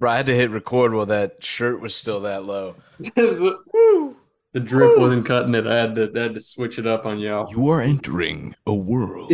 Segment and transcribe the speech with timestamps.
[0.00, 2.76] Bro, I had to hit record while that shirt was still that low.
[2.98, 4.14] the
[4.62, 5.66] drip wasn't cutting it.
[5.66, 7.50] I had to I had to switch it up on y'all.
[7.50, 9.32] You are entering a world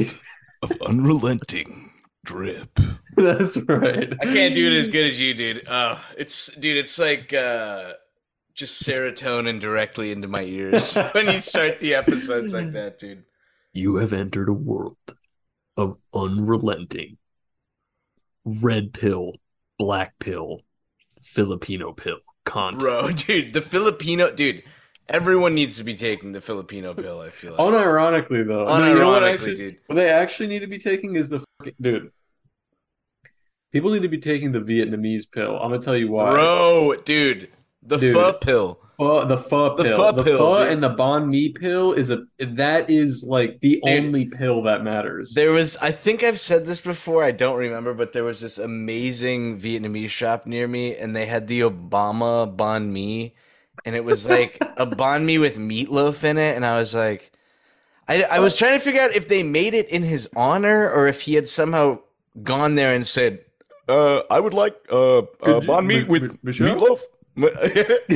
[0.62, 1.92] of unrelenting
[2.24, 2.80] drip.
[3.16, 4.12] That's right.
[4.20, 5.66] I can't do it as good as you, dude.
[5.68, 7.92] Oh, it's dude, it's like uh
[8.54, 13.24] just serotonin directly into my ears when you start the episodes like that, dude.
[13.72, 14.96] You have entered a world
[15.76, 17.18] of unrelenting
[18.44, 19.34] red pill,
[19.78, 20.60] black pill,
[21.22, 22.80] Filipino pill content.
[22.80, 24.62] Bro, dude, the Filipino dude,
[25.08, 27.60] everyone needs to be taking the Filipino pill, I feel like.
[27.60, 29.76] Unironically though, No, Unironically, you know what actually, dude.
[29.86, 32.10] What they actually need to be taking is the fucking dude.
[33.72, 35.56] People need to be taking the Vietnamese pill.
[35.56, 36.30] I'm gonna tell you why.
[36.30, 37.48] Bro, dude,
[37.82, 38.12] the Dude.
[38.14, 38.80] pho pill.
[38.96, 40.72] Pho, the pho The pill, pho the pill, pho dude.
[40.72, 44.04] and the banh mi pill is a that is like the Dude.
[44.06, 45.34] only pill that matters.
[45.34, 48.58] There was, I think I've said this before, I don't remember, but there was this
[48.58, 53.34] amazing Vietnamese shop near me, and they had the Obama banh mi,
[53.84, 57.32] and it was like a banh mi with meatloaf in it, and I was like,
[58.06, 61.06] I, I was trying to figure out if they made it in his honor or
[61.08, 61.98] if he had somehow
[62.42, 63.40] gone there and said,
[63.88, 66.68] uh, I would like uh, uh Could you- banh mi Mi- with Michelle?
[66.76, 67.00] meatloaf.
[67.36, 67.46] Yeah,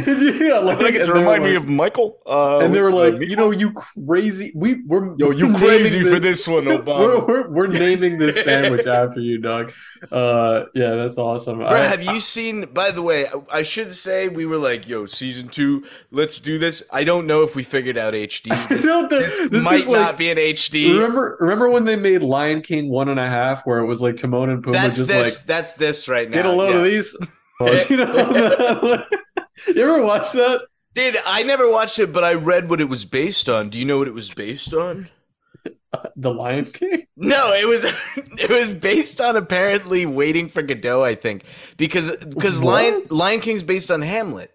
[0.61, 2.19] like it and to they were remind me of Michael.
[2.27, 4.52] Uh, and they were like, you know, you crazy.
[4.55, 8.86] We we're Yo, you crazy naming for this one, We're, we're, we're naming this sandwich
[8.86, 9.72] after you, Doug.
[10.12, 11.58] Uh, yeah, that's awesome.
[11.58, 12.66] Bro, I- have you seen?
[12.66, 16.58] By the way, I- I should say we were like, "Yo, season two, let's do
[16.58, 18.69] this." I don't know if we figured out HD.
[18.69, 20.95] This, No, this this might is like- not be an HD.
[20.95, 24.17] Remember, remember when they made Lion King one and a half, where it was like
[24.17, 25.39] Timon and Pumbaa that's just this.
[25.40, 26.36] like that's this right now.
[26.36, 27.27] get a load of yeah.
[27.64, 27.85] These.
[27.91, 29.05] you know,
[29.69, 30.63] you ever watch that?
[30.95, 33.69] Dude, I never watched it, but I read what it was based on.
[33.70, 35.08] Do you know what it was based on?
[36.17, 37.07] The Lion King.
[37.17, 41.02] No, it was it was based on apparently waiting for Godot.
[41.02, 41.45] I think
[41.79, 42.63] because because?
[42.63, 44.52] Lion Lion King's based on Hamlet.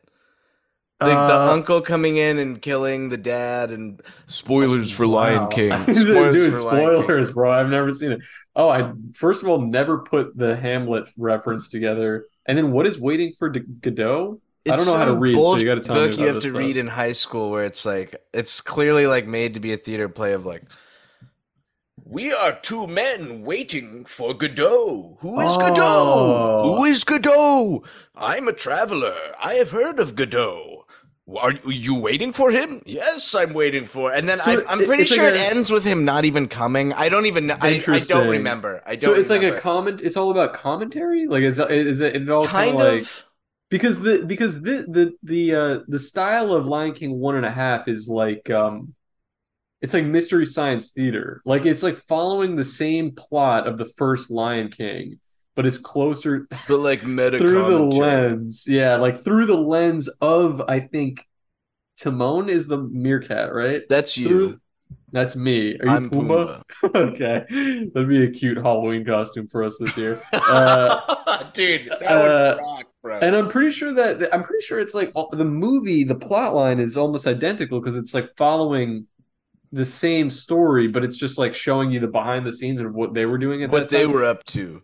[1.02, 5.50] Like the Uh, uncle coming in and killing the dad, and spoilers for Wow.
[5.50, 5.72] Lion King.
[6.34, 7.08] Dude, for Lion King.
[7.08, 7.52] spoilers, bro.
[7.52, 8.24] I've never seen it.
[8.56, 12.26] Oh, I first of all never put the Hamlet reference together.
[12.46, 14.40] And then what is waiting for D- Godot?
[14.66, 16.28] I don't know how to read, so you got to tell me book about you
[16.28, 16.56] have to stuff.
[16.58, 20.08] read in high school where it's like it's clearly like made to be a theater
[20.08, 20.64] play of like
[22.06, 25.18] we are two men waiting for Godot.
[25.22, 25.60] Who is Oh.
[25.60, 26.64] Godot?
[26.64, 26.86] Who oh.
[26.86, 27.84] is Godot?
[28.16, 29.36] I'm a traveler.
[29.42, 30.73] I have heard of Godot.
[31.40, 32.82] Are you waiting for him?
[32.86, 34.14] Yes, I'm waiting for.
[34.14, 36.26] And then So I, I'm pretty it's like sure a- it ends with him not
[36.26, 36.94] even coming.
[36.94, 37.58] I don't even know.
[37.62, 38.82] I, I don't remember.
[38.86, 39.18] I don't.
[39.20, 40.02] it's like a comment.
[40.02, 41.28] It's all about commentary.
[41.28, 43.08] Like is is it, it all kind kinda like
[43.70, 47.52] because the because the the the uh the style of Lion King one and a
[47.52, 48.94] half is like um
[49.82, 51.42] it's like mystery science theater.
[51.46, 55.20] Like it's like following the same plot of the first Lion King,
[55.56, 58.66] but it's closer But like meta through the lens.
[58.68, 61.26] Yeah, like through the lens of I think
[62.00, 63.82] Timon is the meerkat, right?
[63.90, 64.28] That's you.
[64.28, 64.60] Through-
[65.12, 65.78] That's me.
[65.80, 66.64] Are you I'm Pumbaa?
[66.96, 67.46] okay,
[67.94, 70.20] that'd be a cute Halloween costume for us this year.
[70.34, 73.20] Uh, Dude, that uh, would rock, bro.
[73.20, 76.80] and I'm pretty sure that I'm pretty sure it's like the movie, the plot line
[76.80, 79.06] is almost identical because it's like following
[79.72, 83.14] the same story, but it's just like showing you the behind the scenes of what
[83.14, 84.12] they were doing at what that they time.
[84.12, 84.82] were up to.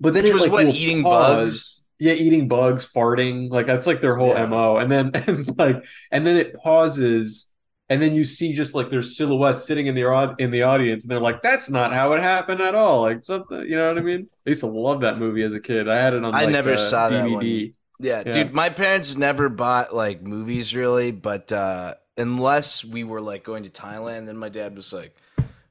[0.00, 1.08] But then Which it, was like, what, eating pause.
[1.08, 1.84] bugs?
[1.98, 4.44] Yeah, eating bugs, farting, like that's like their whole Yeah.
[4.44, 4.76] MO.
[4.76, 7.48] And then and like and then it pauses
[7.88, 11.10] and then you see just like their silhouettes sitting in the in the audience and
[11.10, 13.02] they're like that's not how it happened at all.
[13.02, 14.28] Like something, you know what I mean?
[14.46, 15.88] I used to love that movie as a kid.
[15.88, 17.74] I had it on I like, never uh, saw that DVD.
[17.98, 18.32] Yeah, Yeah.
[18.32, 23.64] dude, my parents never bought like movies really, but uh unless we were like going
[23.64, 25.14] to Thailand, then my dad was like,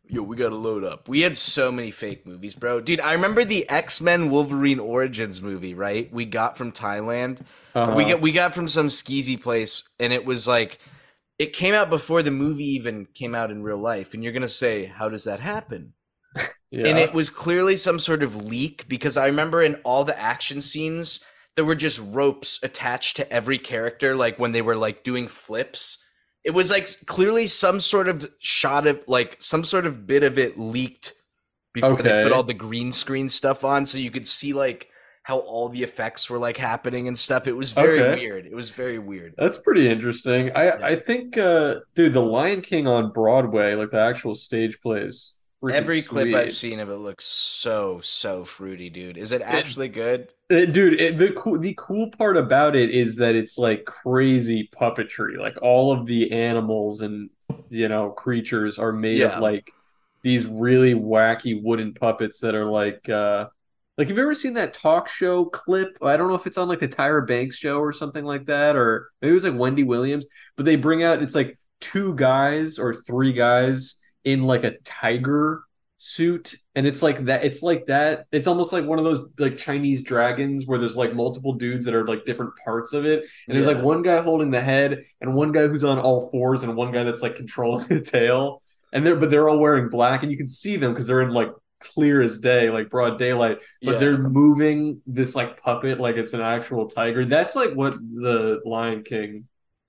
[0.10, 1.10] Yo, we gotta load up.
[1.10, 2.80] We had so many fake movies, bro.
[2.80, 6.12] Dude, I remember the X-Men Wolverine Origins movie, right?
[6.14, 7.42] We got from Thailand.
[7.76, 7.94] Uh-huh.
[7.94, 10.80] We got we got from some skeezy place, and it was like
[11.38, 14.14] it came out before the movie even came out in real life.
[14.14, 15.94] And you're gonna say, How does that happen?
[16.72, 16.88] yeah.
[16.88, 20.62] and it was clearly some sort of leak because I remember in all the action
[20.62, 21.20] scenes
[21.56, 25.98] there were just ropes attached to every character like when they were like doing flips
[26.48, 30.38] it was like clearly some sort of shot of like some sort of bit of
[30.38, 31.14] it leaked
[31.74, 34.88] before they put all the green screen stuff on so you could see like
[35.24, 37.48] how all the effects were like happening and stuff.
[37.48, 38.16] It was very Okay.
[38.22, 38.46] weird.
[38.46, 39.34] It was very weird.
[39.38, 40.52] That's pretty interesting.
[40.56, 45.34] I I think, uh, dude, the Lion King on Broadway, like the actual stage plays,
[45.72, 49.18] Every clip I've seen of it looks so so fruity, dude.
[49.18, 50.34] Is it actually good?
[50.52, 54.70] Uh, dude, it, the cool the cool part about it is that it's like crazy
[54.80, 55.38] puppetry.
[55.38, 57.30] Like all of the animals and
[57.70, 59.38] you know creatures are made Yeah.
[59.38, 59.72] of like
[60.22, 63.48] these really wacky wooden puppets that are like uh
[63.98, 65.98] like have you ever seen that talk show clip?
[66.04, 68.76] I don't know if it's on like the Tyra Banks show or something like that,
[68.76, 72.78] or maybe it was like Wendy Williams, but they bring out it's like two guys
[72.78, 73.96] or three guys
[74.28, 75.64] in like a tiger
[76.00, 79.58] suit and it's like that it's like that it's almost like one of those like
[79.58, 83.56] chinese dragons where there's like multiple dudes that are like different parts of it and
[83.58, 86.76] there's like one guy holding the head and one guy who's on all fours and
[86.76, 88.62] one guy that's like controlling the tail
[88.94, 91.32] and they're but they're all wearing black and you can see them because they're in
[91.32, 94.00] like clear as day like broad daylight but Yeah.
[94.00, 97.26] they're moving this like puppet like it's an actual tiger.
[97.26, 99.48] That's like what the lion king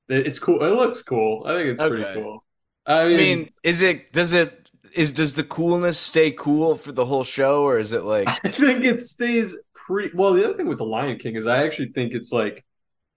[0.08, 2.42] it's cool it looks cool i think it's pretty cool
[2.88, 6.90] i I mean, mean, is it does it is does the coolness stay cool for
[6.90, 9.56] the whole show or is it like I think it stays
[9.88, 10.34] pretty well.
[10.34, 12.64] The other thing with the Lion King is I actually think it's like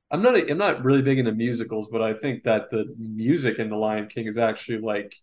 [0.10, 3.70] I'm not I'm not really big into musicals, but I think that the music in
[3.70, 5.16] the Lion King is actually like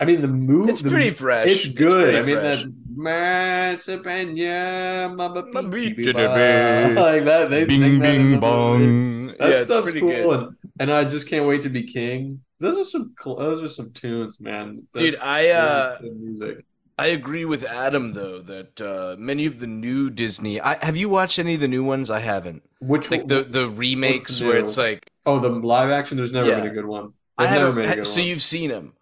[0.00, 1.46] I mean the movie it's pretty fresh.
[1.46, 2.04] it's good.
[2.12, 2.62] pretty I mean fresh.
[2.62, 7.00] that Massapanya, Mama Ma Peachy beach Bee it a Bye.
[7.00, 7.50] like that.
[7.50, 8.36] They sing that bing the movie.
[8.40, 9.26] bong.
[9.38, 10.40] That yeah, it's stuff's pretty cool, good.
[10.40, 12.40] and and I just can't wait to be king.
[12.60, 14.84] Those are some those are some tunes, man.
[14.94, 16.64] Dude, I, uh, music.
[16.98, 20.60] I agree with Adam though that uh, many of the new Disney.
[20.60, 22.10] I, have you watched any of the new ones?
[22.10, 22.62] I haven't.
[22.80, 24.48] Which Like the the remakes new?
[24.48, 26.16] where it's like oh the live action.
[26.16, 26.60] There's never Yeah.
[26.60, 27.12] been a good one.
[27.36, 27.76] I They've never haven't.
[27.76, 28.28] made a ha- good so one.
[28.28, 28.92] you've seen them.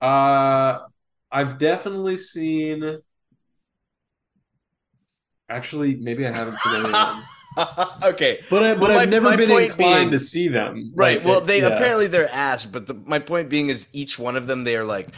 [0.00, 0.78] Uh,
[1.30, 2.98] I've definitely seen.
[5.48, 7.22] Actually, maybe I haven't seen any of them,
[8.02, 8.40] okay.
[8.50, 10.92] but I, but Well, my- I've never been inclined being- to see them.
[10.94, 11.18] Right.
[11.18, 11.68] Like, Well, they yeah.
[11.68, 14.84] apparently they're ass, but the, my point being is each one of them they are
[14.84, 15.08] like,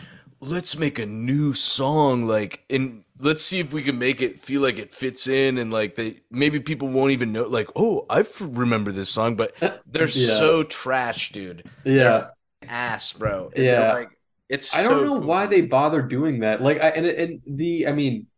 [0.41, 4.61] let's make a new song, like, and let's see if we can make it feel
[4.62, 8.25] like it fits in, and like they maybe people won't even know, like, oh, I
[8.41, 9.53] remember this song, but
[9.85, 10.09] they're Yeah.
[10.38, 11.65] so trash, dude.
[11.85, 12.29] Yeah,
[12.69, 13.50] Ass, bro.
[13.56, 13.93] And they're Yeah.
[13.94, 14.11] Like,
[14.50, 14.75] it's.
[14.75, 15.26] I don't so know poopy.
[15.26, 16.62] why they bother doing that.
[16.62, 18.29] Like, I and and the I mean,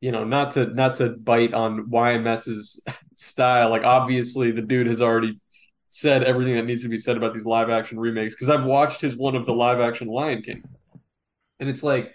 [0.00, 2.82] you know, not to not to bite on YMS's
[3.16, 3.70] style.
[3.70, 5.40] Like, obviously, the dude has already
[5.90, 9.00] said everything that needs to be said about these live action remakes because I've watched
[9.02, 10.64] his one of the live action Lion King,
[11.60, 12.14] and it's like,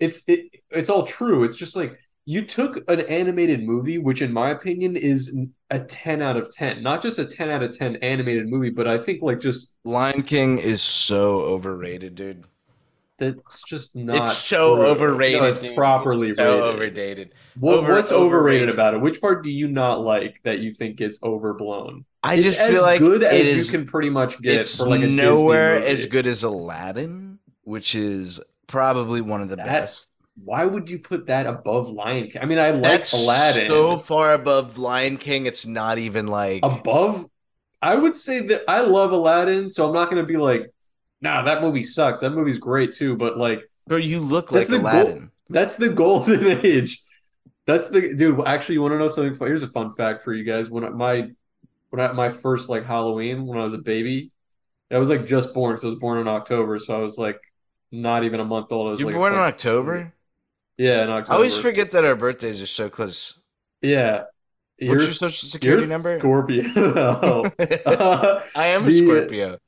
[0.00, 1.44] it's it it's all true.
[1.44, 5.36] It's just like you took an animated movie, which in my opinion is
[5.70, 8.88] a ten out of ten, not just a ten out of ten animated movie, but
[8.88, 12.44] I think like just Lion King is so overrated, dude.
[13.20, 14.16] That's just not.
[14.16, 14.86] it's so true.
[14.86, 15.40] overrated.
[15.42, 15.76] No, it's dude.
[15.76, 16.74] properly It's so rated.
[16.74, 17.34] overrated.
[17.58, 18.68] What, Over- what's overrated overrated.
[18.70, 19.00] about it?
[19.00, 22.04] Which part do you not like that you think gets overblown?
[22.24, 23.66] I It's just feel like good it as is.
[23.72, 27.94] you can pretty much get it's for like a nowhere as good as Aladdin, which
[27.94, 30.16] is probably one of the That- best.
[30.42, 32.40] Why would you put that above Lion King?
[32.40, 33.68] I mean, I like That's Aladdin.
[33.68, 35.44] so far above Lion King.
[35.44, 37.26] It's not even like above.
[37.82, 40.70] I would say that I love Aladdin, so I'm not going to be like,
[41.20, 42.20] nah, that movie sucks.
[42.20, 43.96] That movie's great too, but like bro.
[43.98, 45.30] You look like Aladdin.
[45.48, 47.02] That's the golden age.
[47.66, 48.40] That's the dude.
[48.46, 49.34] Actually, you want to know something?
[49.34, 49.48] fun?
[49.48, 50.70] Here's a fun fact for you guys.
[50.70, 51.30] When I, my
[51.90, 54.32] when I, my first like Halloween when I was a baby,
[54.90, 55.76] I was like just born.
[55.78, 56.78] So I was born in October.
[56.78, 57.40] So I was like
[57.92, 58.86] not even a month old.
[58.86, 60.12] I was You're like born in October.
[60.78, 61.32] Yeah, in October.
[61.32, 63.38] I always forget that our birthdays are so close.
[63.82, 64.20] Yeah.
[64.20, 64.26] What's
[64.78, 66.18] You're- your social security number?
[66.18, 66.64] Scorpio.
[66.64, 67.50] Uh,
[68.56, 69.58] I am a the- Scorpio.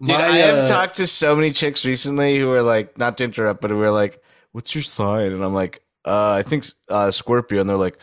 [0.00, 3.18] Dude, my, I have uh, talked to so many chicks recently who are like, not
[3.18, 4.22] to interrupt, but who are like,
[4.52, 7.98] "What's your sign?" And I'm like, "Uh, I think uh, Scorpio." And they're like,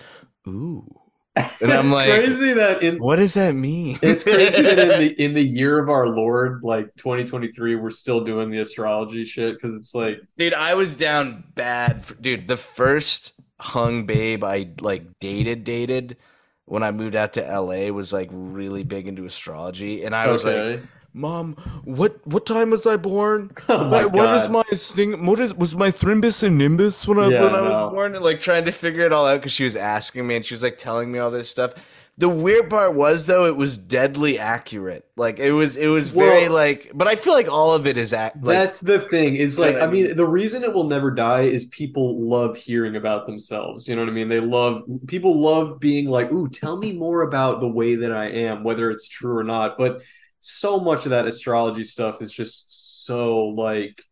[0.47, 0.85] "Ooh."
[1.61, 3.97] And I'm it's like, crazy that in What does that mean?
[4.01, 8.23] it's crazy that in the in the year of our Lord, like 2023, we're still
[8.25, 12.03] doing the astrology shit because it's like dude, I was down bad.
[12.05, 13.31] For, dude, the first
[13.61, 16.17] hung babe I like dated dated
[16.65, 20.43] when I moved out to LA was like really big into astrology, and I was
[20.43, 20.83] like, okay.
[21.13, 23.51] "Mom, what what time was I born?
[23.69, 24.51] oh my What- what is God.
[24.51, 25.25] my thing?
[25.25, 28.15] What is was my thrimbus and nimbus when I Yeah, when I was born?
[28.15, 30.53] And like trying to figure it all out because she was asking me and she
[30.53, 31.73] was like telling me all this stuff.
[32.17, 35.05] The weird part was though it was deadly accurate.
[35.15, 37.97] Like it was it was very Well- like, but I feel like all of it
[37.97, 39.35] is ac- like That's the thing.
[39.35, 40.15] Is like I I mean, mean?
[40.15, 43.87] the reason it will never die is people love hearing about themselves.
[43.87, 44.29] You know what I mean?
[44.29, 48.25] They love people love being like, "Ooh, tell me more about the way that I
[48.27, 50.01] am, whether it's true or not." But
[50.41, 54.03] so much of that astrology stuff is just so like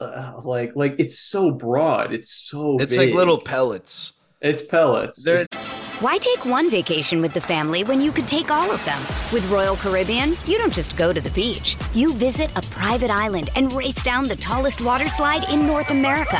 [0.00, 2.12] uh, like like it's so broad.
[2.12, 4.12] It's so it's like little pellets.
[4.40, 5.22] It's pellets.
[5.24, 5.64] There- It's-
[6.00, 9.00] Why take one vacation with the family when you could take all of them?
[9.32, 11.76] With Royal Caribbean, you don't just go to the beach.
[11.92, 16.38] You visit a private island and race down the tallest water slide in North America.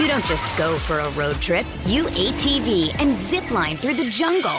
[0.00, 1.64] You don't just go for a road trip.
[1.86, 4.58] You ATV and zip line through the jungle.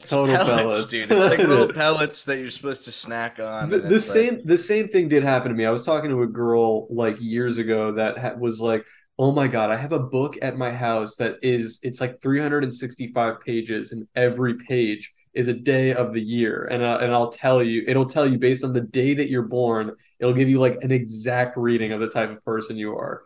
[0.00, 0.86] It's Total pellets, pellets.
[0.86, 1.10] dude.
[1.10, 3.70] It's like little pellets that you're supposed to snack on.
[3.70, 5.64] The, the it's like- same the same thing did happen to me.
[5.64, 8.84] I was talking to a girl like years ago that ha- was like,
[9.18, 13.40] "Oh my god, I have a book at my house that is it's like 365
[13.40, 17.62] pages, and every page is a day of the year." And uh, and I'll tell
[17.62, 20.78] you, it'll tell you based on the day that you're born, it'll give you like
[20.82, 23.22] an exact reading of the type of person you are.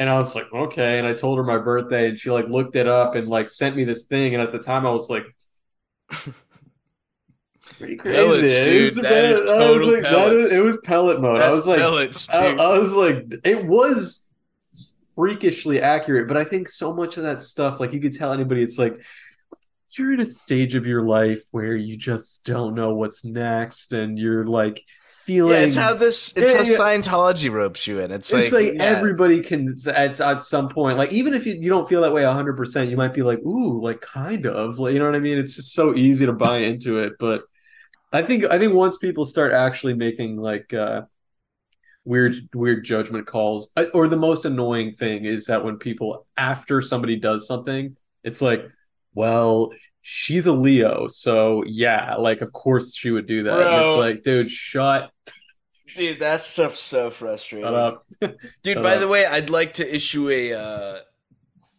[0.00, 0.98] And I was like, okay.
[0.98, 3.76] And I told her my birthday, and she like looked it up and like sent
[3.76, 4.34] me this thing.
[4.34, 5.22] And at the time, I was like.
[6.10, 8.16] It's pretty crazy.
[8.16, 8.84] Pellets, It dude.
[8.84, 10.46] was That about- is I was total like, pellets.
[10.50, 11.40] is- it was pellet mode.
[11.40, 12.46] I was like, pellets, I.
[12.56, 14.24] I was like, it was
[15.16, 18.62] freakishly accurate, but I think so much of that stuff, like you could tell anybody,
[18.62, 19.00] it's like
[19.96, 24.18] you're in a stage of your life where you just don't know what's next, and
[24.18, 24.84] you're like
[25.28, 25.52] feeling.
[25.52, 26.32] yeah, it's how this.
[26.34, 26.78] It's Yeah, how yeah.
[26.78, 28.10] Scientology ropes you in.
[28.10, 28.82] It's, it's like, yeah.
[28.82, 32.22] everybody can at, at some point like even if you, you don't feel that way
[32.22, 35.38] 100% you might be like ooh like kind of like you know what i mean
[35.38, 37.42] it's just so easy to buy into it but
[38.12, 41.02] i think i think once people start actually making like uh
[42.04, 46.80] weird weird judgment calls I- or the most annoying thing is that when people after
[46.80, 48.64] somebody does something it's like
[49.14, 49.72] well
[50.10, 54.48] she's a leo so yeah like of course she would do that it's like dude
[54.50, 55.10] shut,
[55.94, 57.66] Dude, that stuff's so frustrating.
[57.66, 58.06] shut up
[58.62, 59.00] Dude, Shut by up.
[59.00, 60.98] the way, I'd like to issue a uh,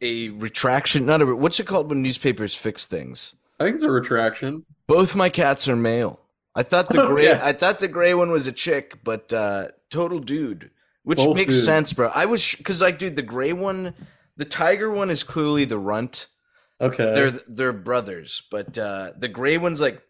[0.01, 1.05] a retraction.
[1.05, 3.35] Not a what's it called when newspapers fix things.
[3.59, 6.19] i think it's a retraction Both my cats are male.
[6.55, 7.39] I thought the gray yeah.
[7.41, 10.69] I thought the gray one was a chick, but uh total dude.
[11.03, 11.65] Which Both makes dudes.
[11.65, 12.09] sense, bro.
[12.13, 13.93] I was cuz like dude, the gray one,
[14.37, 16.27] the tiger one is clearly the runt.
[16.81, 20.01] Okay They're they're brothers, but uh the gray one's like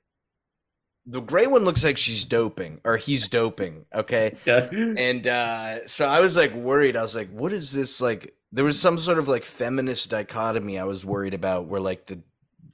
[1.09, 4.38] the gray one looks like she's doping or he's doping, okay?
[4.45, 4.69] Yeah.
[4.71, 6.95] And uh, so I was like worried.
[6.95, 8.35] I was like, what is this like?
[8.51, 12.19] There was some sort of like feminist dichotomy I was worried about where like the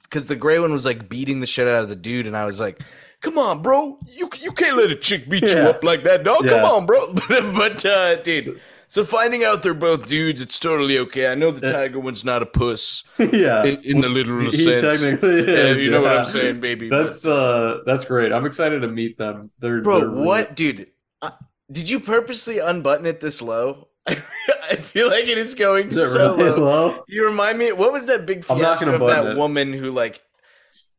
[0.03, 2.45] because the gray one was like beating the shit out of the dude, and I
[2.45, 2.81] was like,
[3.21, 6.45] come on, bro, you you can't let a chick beat you up like that, dog.
[6.47, 7.13] Come on, bro.
[7.29, 8.59] but uh, dude.
[8.87, 11.27] So finding out they're both dudes, it's totally okay.
[11.31, 13.63] I know the tiger one's not a puss yeah.
[13.63, 14.81] in, in the literal he sense.
[14.81, 16.11] technically Yeah, you know what.
[16.17, 16.89] I'm saying, baby.
[16.89, 18.31] but- That's uh that's great.
[18.31, 19.51] I'm excited to meet them.
[19.59, 20.91] They're Bro, they're really- what, dude?
[21.21, 21.31] Uh,
[21.71, 23.87] did you purposely unbutton it this low?
[24.07, 26.57] I feel like it is going Is so really low.
[26.57, 27.03] low?
[27.07, 27.71] You remind me.
[27.71, 29.37] What was that big fiasco of that it.
[29.37, 30.21] woman who like?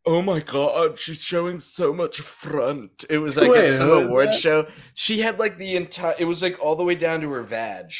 [0.08, 3.04] Oh my god, she's showing so much front.
[3.10, 4.34] It was like Wait, at some award that?
[4.38, 4.66] show.
[4.94, 6.14] She had like the entire.
[6.18, 7.90] It was like all the way down to her vag,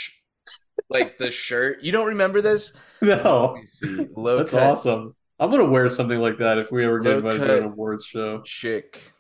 [0.89, 1.83] like the shirt.
[1.83, 2.73] You don't remember this?
[3.03, 3.57] No.
[3.59, 4.09] Let see.
[4.17, 5.15] Low That's cut awesome.
[5.39, 8.41] I'm gonna wear something like that if we ever get invited to an awards show.
[8.43, 9.13] chick.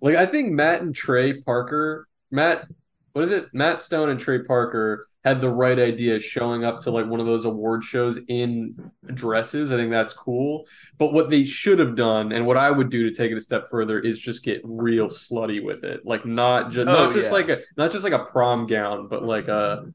[0.00, 2.66] Like I think Matt and Trey Parker, Matt,
[3.12, 3.48] what is it?
[3.52, 7.26] Matt Stone and Trey Parker had the right idea showing up to like one of
[7.26, 9.72] those award shows in dresses.
[9.72, 10.64] I think that's cool.
[10.96, 13.40] But what they should have done, and what I would do to take it a
[13.40, 16.06] step further, is just get real slutty with it.
[16.06, 17.32] Like not just Oh, not just yeah.
[17.32, 19.92] like a not just like a prom gown, but like a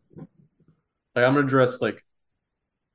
[1.15, 2.03] like I'm gonna dress like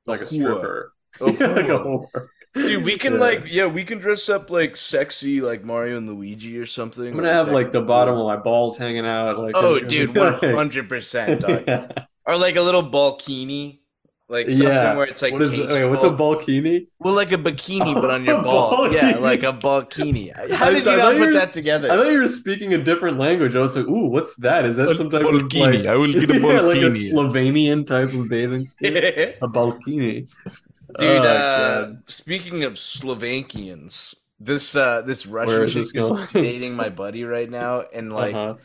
[0.05, 0.93] like a stripper.
[1.19, 1.41] A like a
[1.79, 2.27] whore.
[2.55, 3.19] Dude, we can Yeah.
[3.19, 7.07] like, yeah, we can dress up like sexy, like Mario and Luigi or something.
[7.07, 9.37] I'm gonna have like the bottom of my balls hanging out.
[9.37, 11.43] Like Oh, dude, one hundred percent.
[12.29, 13.79] Or like a little balkini,
[14.29, 14.95] like something Yeah.
[14.95, 15.67] where it's like what is it?
[15.69, 16.35] Wait, what's a tasteful.
[16.35, 16.75] balkini?
[16.99, 18.93] Well, like a bikini, but on your A ball.
[18.93, 20.25] Yeah, like a balkini.
[20.53, 21.91] How I- did you I not put that together?
[21.91, 23.55] I thought you were speaking a different language.
[23.55, 24.65] I was like, "Ooh, what's that?
[24.65, 25.77] Is that A some type of balkini.
[25.77, 26.91] like, I will get a yeah, like a.
[26.91, 28.95] Slovenian type of bathing suit?
[29.41, 30.29] a balkini,
[30.99, 36.13] Dude, Oh, uh, speaking of Slovakians, this uh this Russian Where is chick this is
[36.33, 38.55] dating my buddy right now, and like Uh-huh.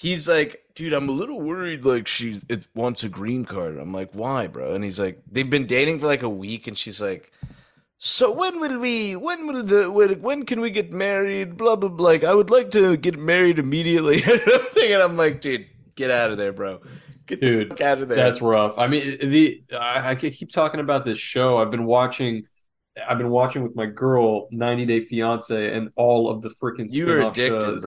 [0.00, 1.84] He's like, dude, I'm a little worried.
[1.84, 3.76] Like she's it wants a green card.
[3.78, 4.74] I'm like, why, bro?
[4.74, 7.32] And he's like, they've been dating for like a week, and she's like,
[7.98, 9.16] So when will we?
[9.16, 9.90] When will the?
[9.90, 11.56] When, when can we get married?
[11.56, 12.06] Blah blah blah.
[12.06, 14.24] Like I would like to get married immediately.
[14.26, 14.40] I'm
[14.72, 15.66] thinking, I'm like, dude,
[15.96, 16.80] get out of there, bro.
[17.26, 18.16] Get Dude, out of there.
[18.16, 18.78] That's rough.
[18.78, 21.58] I mean, the I, I keep talking about this show.
[21.58, 22.44] I've been watching.
[23.08, 27.08] I've been watching with my girl, 90 Day Fiance, and all of the freaking you
[27.10, 27.62] are addicted.
[27.62, 27.86] shows.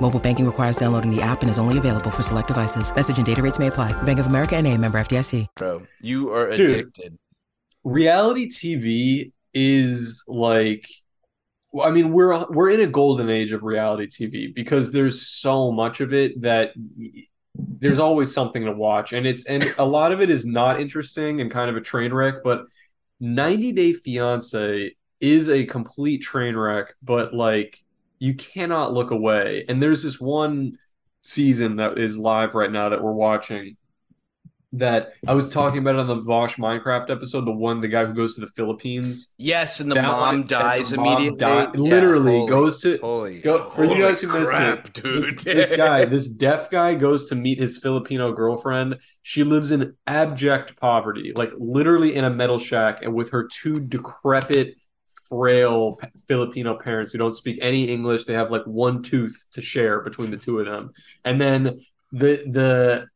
[0.00, 2.94] Mobile banking requires downloading the app and is only available for select devices.
[2.94, 3.92] Message and data rates may apply.
[4.02, 5.46] Bank of America and a member FDIC.
[5.56, 5.86] bro.
[6.00, 6.66] You are addicted.
[6.66, 6.78] Dude.
[6.78, 7.18] addicted.
[7.84, 10.86] reality TV is like
[11.82, 16.00] I mean we're we're in a golden age of reality TV because there's so much
[16.00, 16.72] of it that
[17.54, 21.40] there's always something to watch and it's and a lot of it is not interesting
[21.40, 22.64] and kind of a train wreck but
[23.18, 27.82] 90 Day Fiance is a complete train wreck but like
[28.20, 30.78] you cannot look away and there's this one
[31.22, 33.76] season that is live right now that we're watching
[34.72, 38.14] that I was talking about on the Vaush Minecraft episode, the one the guy who
[38.14, 39.34] goes to the Philippines.
[39.36, 41.38] Yes, and the That mom one- dies the mom immediately.
[41.38, 44.92] die- Yeah, literally holy- goes to Holy, go for you guys who missed it.
[44.94, 45.24] dude.
[45.40, 48.98] This, this guy, this deaf guy, goes to meet his Filipino girlfriend.
[49.24, 53.80] She lives in abject poverty, like literally in a metal shack, and with her two
[53.80, 54.76] decrepit,
[55.30, 58.26] frail Filipino parents who don't speak any English.
[58.26, 60.90] They have like one tooth to share between the two of them,
[61.24, 61.80] and then
[62.12, 63.06] the the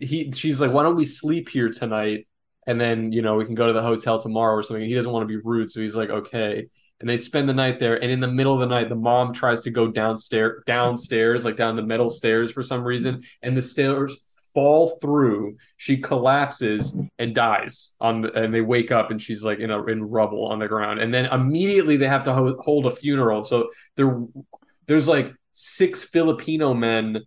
[0.00, 2.28] he she's like, why don't we sleep here tonight?
[2.66, 4.84] And then, you know, we can go to the hotel tomorrow or something.
[4.84, 5.70] He doesn't want to be rude.
[5.70, 6.66] So he's like, okay.
[6.98, 8.02] And they spend the night there.
[8.02, 11.56] And in the middle of the night, the mom tries to go downstairs, downstairs, like
[11.56, 13.22] down the metal stairs for some reason.
[13.42, 14.18] And the stairs
[14.56, 15.56] fall through.
[15.76, 19.84] She collapses and dies on the, and they wake up and she's like in a,
[19.84, 20.98] in rubble on the ground.
[20.98, 23.44] And then immediately they have to ho- hold a funeral.
[23.44, 24.18] So there,
[24.86, 27.18] there's like six Filipino men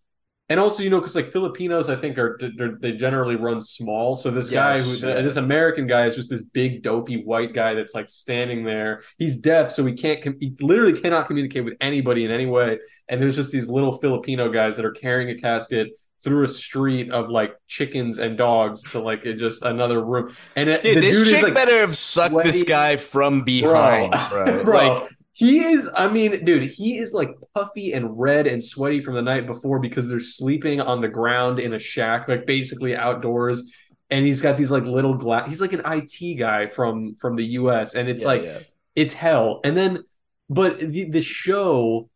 [0.51, 4.15] and also, you know, because like Filipinos, I think are they're, generally run small.
[4.15, 5.21] So this guy, who yeah.
[5.21, 9.03] this American guy, is just this big dopey white guy that's like standing there.
[9.19, 10.35] He's deaf, so he can't.
[10.39, 12.79] He literally cannot communicate with anybody in any way.
[13.07, 15.89] And there's just these little Filipino guys that are carrying a casket
[16.23, 20.35] through a street of like chickens and dogs to like it just another room.
[20.55, 24.63] And it, Dude, this dude chick like, better have sucked this guy from behind, bro.
[24.63, 28.99] Bro, Like, he is, I mean, dude, he is like puffy and red and sweaty
[28.99, 32.93] from the night before because they're sleeping on the ground in a shack, like basically
[32.93, 33.71] outdoors.
[34.09, 35.47] And he's got these like little glass.
[35.47, 38.59] He's like an IT guy from from the US, and it's yeah, like yeah.
[38.95, 39.61] it's hell.
[39.63, 40.03] And then,
[40.49, 42.09] but the the show,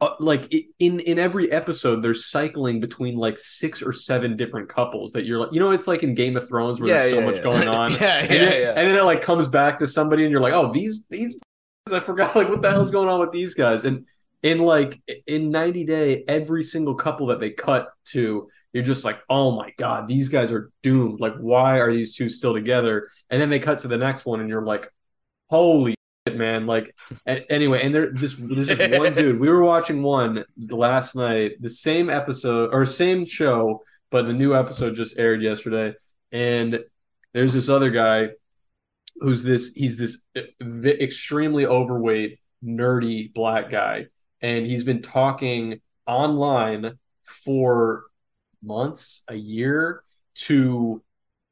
[0.00, 5.12] uh, like in in every episode, they're cycling between like six or seven different couples
[5.12, 7.18] that you're like, you know, it's like in Game of Thrones where Yeah, there's so
[7.20, 7.42] yeah, much yeah.
[7.42, 7.92] going on.
[8.00, 8.68] Yeah, and yeah, then, yeah.
[8.76, 11.38] And then it like comes back to somebody, and you're like, oh, these these
[11.92, 13.84] I forgot like what the hell's going on with these guys.
[13.86, 14.04] And
[14.42, 19.20] in like in 90 Day, every single couple that they cut to, you're just like,
[19.30, 21.20] oh my god, these guys are doomed.
[21.20, 23.08] Like, why are these two still together?
[23.30, 24.92] And then they cut to the next one, and you're like,
[25.48, 25.95] holy
[26.34, 26.66] man.
[26.66, 26.94] Like,
[27.26, 29.38] anyway, and there this there's just one dude.
[29.38, 34.54] We were watching one last night, the same episode or same show, but the new
[34.54, 35.94] episode just aired yesterday.
[36.32, 36.80] And
[37.32, 38.30] there's this other guy
[39.20, 40.22] who's this he's this
[40.84, 44.06] extremely overweight nerdy black guy
[44.40, 48.04] and he's been talking online for
[48.62, 50.02] months a year
[50.34, 51.02] to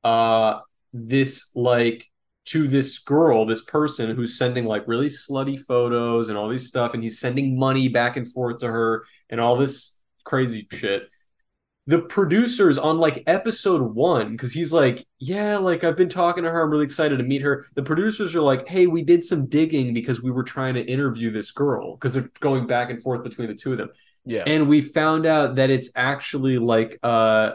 [0.02, 0.60] uh
[0.92, 2.06] this like
[2.46, 6.94] to this girl this person who's sending like really slutty photos and all these stuff
[6.94, 11.09] and he's sending money back and forth to her and all this crazy shit
[11.87, 16.50] the producers on like episode one, because he's like, Yeah, like I've been talking to
[16.50, 16.62] her.
[16.62, 17.66] I'm really excited to meet her.
[17.74, 21.30] The producers are like, Hey, we did some digging because we were trying to interview
[21.30, 23.90] this girl because they're going back and forth between the two of them.
[24.24, 24.44] yeah.
[24.46, 27.52] And we found out that it's actually like uh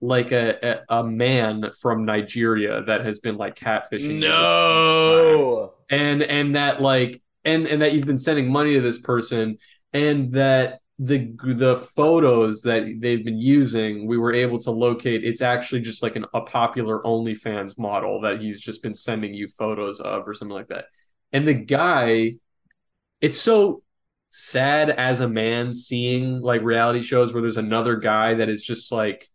[0.00, 4.20] like a, a, a man from Nigeria that has been like catfishing.
[4.20, 5.74] no.
[5.90, 9.58] and and that like and and that you've been sending money to this person
[9.92, 15.42] and that the the photos that they've been using we were able to locate it's
[15.42, 20.00] actually just like an, a popular OnlyFans model that he's just been sending you photos
[20.00, 20.86] of or something like that
[21.32, 22.32] and the guy
[23.20, 23.82] it's so
[24.30, 28.90] sad as a man seeing like reality shows where there's another guy that is just
[28.90, 29.28] like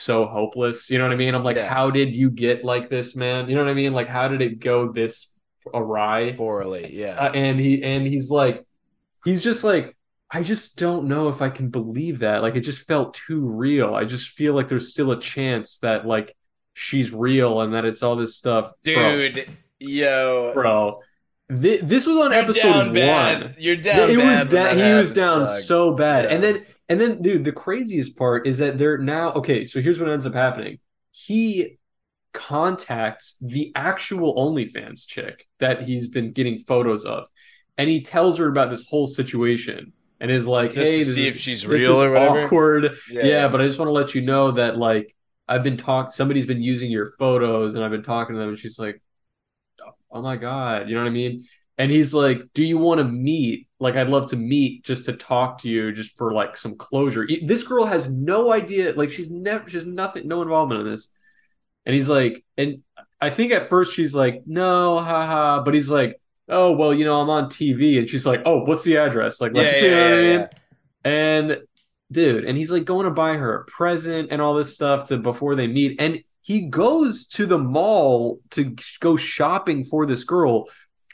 [0.00, 1.68] so hopeless you know what i mean i'm like Yeah.
[1.72, 4.40] how did you get like this man you know what i mean like how did
[4.42, 5.32] it go this
[5.74, 7.16] awry Poorly, yeah.
[7.18, 8.64] uh, and he and he's like
[9.24, 9.96] he's just like
[10.32, 12.40] I just don't know if I can believe that.
[12.40, 13.96] Like it just felt too real.
[13.96, 16.36] I just feel like there's still a chance that like
[16.72, 18.70] she's real and that it's all this stuff.
[18.84, 20.52] Bro, Dude, yo.
[20.54, 21.00] bro.
[21.50, 22.94] Thi- this was on You're episode one.
[22.94, 23.56] bad.
[23.58, 24.48] You're down it was down.
[24.50, 25.62] that He was down Sugg.
[25.62, 29.64] so bad, and then and then, dude, the craziest part is that they're now okay.
[29.64, 30.78] So here's what ends up happening.
[31.12, 31.78] He
[32.34, 37.28] contacts the actual OnlyFans chick that he's been getting photos of,
[37.78, 41.26] and he tells her about this whole situation, and is like, Just "Hey, this see
[41.28, 42.44] is- if she's real or whatever?
[42.44, 43.48] Awkward, Yeah, yeah, yeah.
[43.48, 45.14] but I just want to let you know that like
[45.48, 46.10] I've been talking.
[46.10, 49.00] Somebody's been using your photos, and I've been talking to them, and she's like,
[50.10, 51.44] "Oh my god," you know what I mean?
[51.80, 53.66] And he's like, "Do you want to meet?
[53.80, 57.26] Like, I'd love to meet just to talk to you, just for like some closure."
[57.42, 58.92] This girl has no idea.
[58.92, 61.08] Like, she's never, she's nothing, no involvement in this.
[61.86, 62.82] And he's like, and
[63.20, 67.20] I think at first she's like, "No, haha," but he's like, "Oh well, you know,
[67.20, 69.86] I'm on TV," and she's like, "Oh, what's the address?" Like, Yeah, let's yeah, see,
[69.88, 70.40] you know what I yeah, mean?
[70.40, 70.48] yeah.
[71.04, 71.62] And
[72.12, 75.16] dude, and he's like going to buy her a present and all this stuff to
[75.18, 76.00] before they meet.
[76.00, 80.68] And he goes to the mall to go shopping for this girl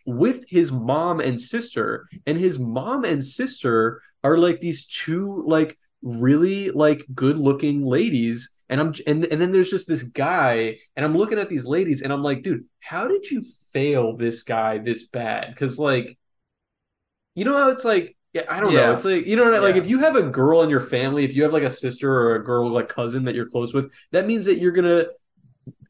[0.07, 2.09] with his mom and sister.
[2.27, 8.51] And his mom and sister are like these two like really like good looking ladies.
[8.69, 12.03] And I'm and, and then there's just this guy, and I'm looking at these ladies,
[12.03, 15.49] and I'm like, dude, how did you fail this guy this bad?
[15.51, 16.19] Because like
[17.35, 18.93] you know how it's like yeah, I don't know.
[18.93, 19.83] It's like you know like Yeah.
[19.83, 22.35] if you have a girl in your family, if you have like a sister or
[22.37, 25.07] a girl like cousin that you're close with, that means that you're gonna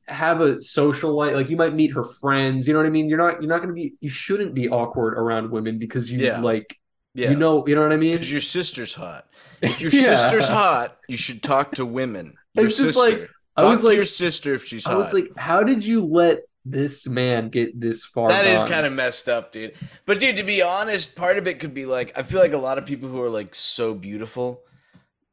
[0.09, 1.35] have a social life.
[1.35, 2.66] Like you might meet her friends.
[2.66, 3.09] You know what I mean?
[3.09, 6.40] You're not you're not gonna be you shouldn't be awkward around women because you Yeah.
[6.40, 6.79] like
[7.14, 7.31] Yeah.
[7.31, 8.12] you know you know what I mean?
[8.12, 9.27] Because your sister's hot.
[9.62, 10.14] If your Yeah.
[10.16, 12.35] sister's hot, you should talk to women.
[12.55, 13.11] Your It's just sister.
[13.19, 14.92] like- I talk was to like- your sister if she's hot.
[14.95, 18.29] I was like, how did you let this man get this far?
[18.29, 18.71] That is gone?
[18.71, 19.73] kind of messed up, dude.
[20.05, 22.59] But dude, to be honest, part of it could be like I feel like a
[22.59, 24.61] lot of people who are like so beautiful,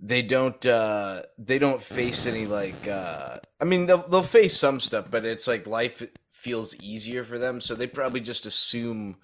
[0.06, 4.80] they don't uh they don't face any like uh I mean they'll they'll face some
[4.82, 9.16] stuff, but it's like life feels easier for them, so they probably just assume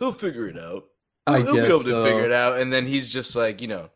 [0.00, 0.84] he'll figure it out.
[1.26, 3.90] I he'll be able to figure it out, and then he's just like you know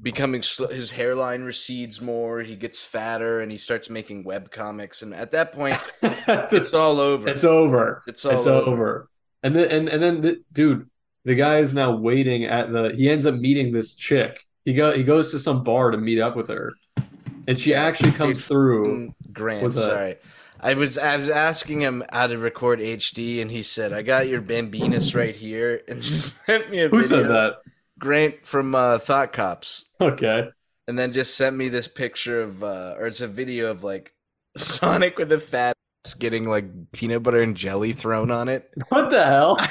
[0.00, 5.02] becoming sl- his hairline recedes more he gets fatter and he starts making web comics
[5.02, 8.04] and at that point it's all over It's over.
[8.06, 8.70] It's all it's over.
[8.70, 9.08] over.
[9.42, 10.88] And then and and then the, dude,
[11.24, 12.94] the guy is now waiting at the.
[12.94, 14.38] He ends up meeting this chick.
[14.68, 16.74] He go he goes to some bar to meet up with her,
[17.46, 18.84] and she actually comes Dude, through.
[18.84, 20.16] Mm, Grant, sorry.
[20.60, 24.28] I was I was asking him how to record HD, and he said, "I got
[24.28, 27.08] your Bambinas right here," and just sent me a Who video.
[27.22, 27.52] said that?
[27.98, 30.50] Grant from uh, Thought Cops, Okay.
[30.86, 34.12] and then just sent me this picture of, uh, or it's a video of like
[34.58, 38.70] Sonic with a fat ass getting like peanut butter and jelly thrown on it.
[38.90, 39.58] What the hell?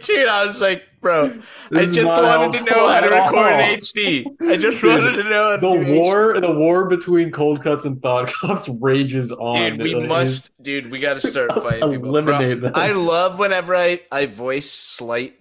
[0.00, 1.28] Dude, I was like, bro,
[1.70, 4.24] This I just wanted to know how to record in HD.
[4.50, 5.98] I just Dude, wanted to know how to The do HD.
[6.00, 9.54] war, the war between cold cuts and thought cops rages on.
[9.78, 12.08] Dude, we It is- must, dude, we got to start fighting people.
[12.08, 12.70] Eliminate Bro.
[12.74, 15.34] I love whenever I I voice slight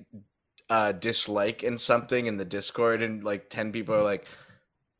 [0.69, 4.25] uh dislike in something in the Discord, and like ten people are like,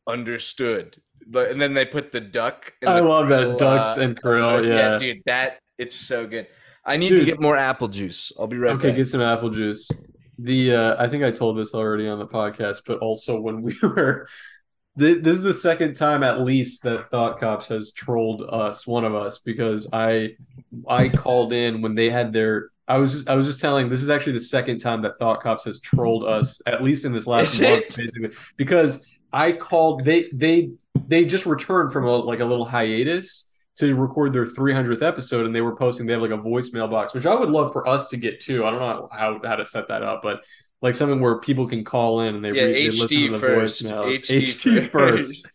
[0.06, 2.74] understood, but and then they put the duck.
[2.82, 4.66] in I the love that ducks uh, and krill.
[4.66, 4.98] Yeah.
[4.98, 6.46] dude, that it's so good.
[6.84, 8.32] I need to get more apple juice.
[8.38, 8.96] I'll be right Okay, back.
[8.96, 9.88] get some apple juice.
[10.38, 13.76] The uh, I think I told this already on the podcast, but also when we
[13.82, 14.26] were,
[14.98, 19.04] th- this is the second time at least that Thought Cops has trolled us, one
[19.04, 20.36] of us, because I
[20.88, 22.70] I called in when they had their.
[22.88, 23.88] I was just, I was just telling.
[23.88, 27.12] This is actually the second time that Thought Cops has trolled us, at least in
[27.12, 27.96] this last Is month, it?
[27.96, 30.04] basically, because I called.
[30.04, 30.70] They they
[31.06, 35.54] they just returned from a, like a little hiatus to record their 300th episode and
[35.54, 38.08] they were posting they have like a voicemail box which i would love for us
[38.08, 38.64] to get too.
[38.64, 40.42] I don't know how, how to set that up but
[40.82, 43.38] like something where people can call in and they, Yeah, read, they listen to the
[43.38, 43.84] first.
[43.84, 45.46] voicemails HD first.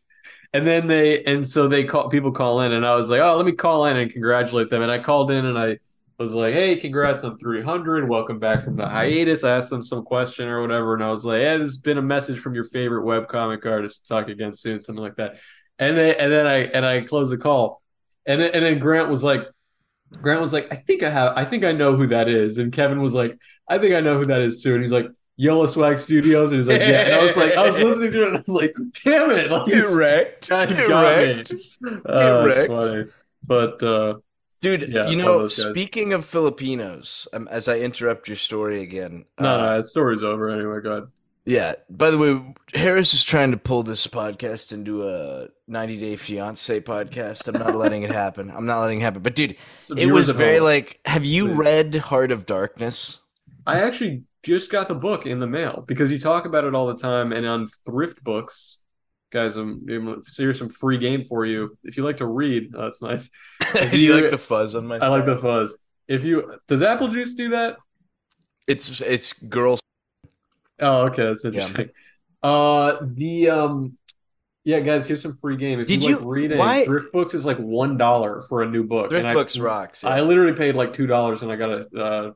[0.54, 3.36] and then they and so they call people call in and i was like oh
[3.36, 4.82] let me call in and congratulate them.
[4.82, 5.78] And i called in and i
[6.17, 9.43] was like hey congrats on 300 welcome back from the hiatus.
[9.43, 11.97] I asked them some question or whatever and i was like yeah this has been
[11.97, 14.08] a message from your favorite webcomic artist.
[14.08, 15.38] Talk again soon something like that.
[15.78, 17.82] And then and then i and i closed the call
[18.25, 19.47] and then, and then Grant was like,
[20.21, 22.57] Grant was like, I think I have, I think I know who that is.
[22.57, 24.73] And Kevin was like, I think I know who that is too.
[24.73, 25.07] And he's like,
[25.38, 26.51] Yellow Swag Studios.
[26.51, 27.01] And he's like, yeah.
[27.07, 29.51] And I was like, I was listening to it and I was like, damn it.
[29.51, 30.49] Like, Get wrecked.
[30.49, 31.53] guys Get got wrecked.
[31.53, 31.59] me.
[32.05, 32.71] Oh, it's wrecked.
[32.71, 33.05] funny.
[33.45, 34.15] But uh,
[34.61, 38.81] Dude, Yeah, you one of know, speaking of Filipinos, um, as I interrupt your story
[38.81, 40.79] again, no, uh, no, that story's over anyway.
[40.81, 41.07] Go ahead.
[41.45, 41.73] Yeah.
[41.89, 46.81] By the way, Harris is trying to pull this podcast into a 90 Day Fiance
[46.81, 47.47] podcast.
[47.47, 48.51] I'm not letting it happen.
[48.51, 49.21] I'm not letting it happen.
[49.21, 50.65] But dude, Some it was very home.
[50.65, 50.99] like.
[51.05, 51.55] Have you Please.
[51.58, 53.21] read Heart of Darkness?
[53.67, 56.88] I actually just got the book in the mail because you talk about it all
[56.88, 57.31] the time.
[57.31, 58.79] And on Thrift Books,
[59.31, 61.77] guys, I'm, so here's some free game for you.
[61.84, 63.29] If you like to read, oh, that's nice.
[63.75, 64.97] If you like the fuzz on my?
[64.97, 65.77] I like the fuzz.
[66.08, 67.77] If you does Apple Juice do that?
[68.67, 69.79] It's it's girls.
[70.79, 71.89] Oh, okay, that's interesting.
[72.43, 73.97] Uh, the um,
[74.63, 75.79] yeah, guys, here's some free game.
[75.79, 78.69] If Did you like you- reading, why- Thrift Books is like one dollar for a
[78.69, 79.09] new book.
[79.09, 80.03] Thrift and I- books rocks.
[80.03, 80.09] yeah.
[80.09, 82.31] I literally paid like two dollars and I got a uh,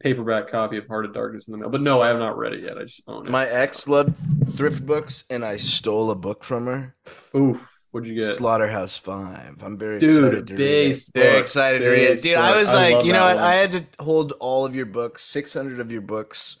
[0.00, 1.70] paperback copy of Heart of Darkness in the mail.
[1.70, 2.76] But no, I have not read it yet.
[2.76, 3.30] I just own it.
[3.30, 4.16] My ex loved
[4.56, 6.96] thrift books, and I stole a book from her.
[7.36, 8.36] Oof, what'd you get?
[8.36, 9.62] Slaughterhouse Five.
[9.62, 11.04] I'm very Dude, excited to read it.
[11.14, 12.36] Very excited to read it, based dude.
[12.36, 13.36] I was I like, you know what?
[13.36, 13.44] one.
[13.44, 16.56] I had to hold all of your books, 600 of your books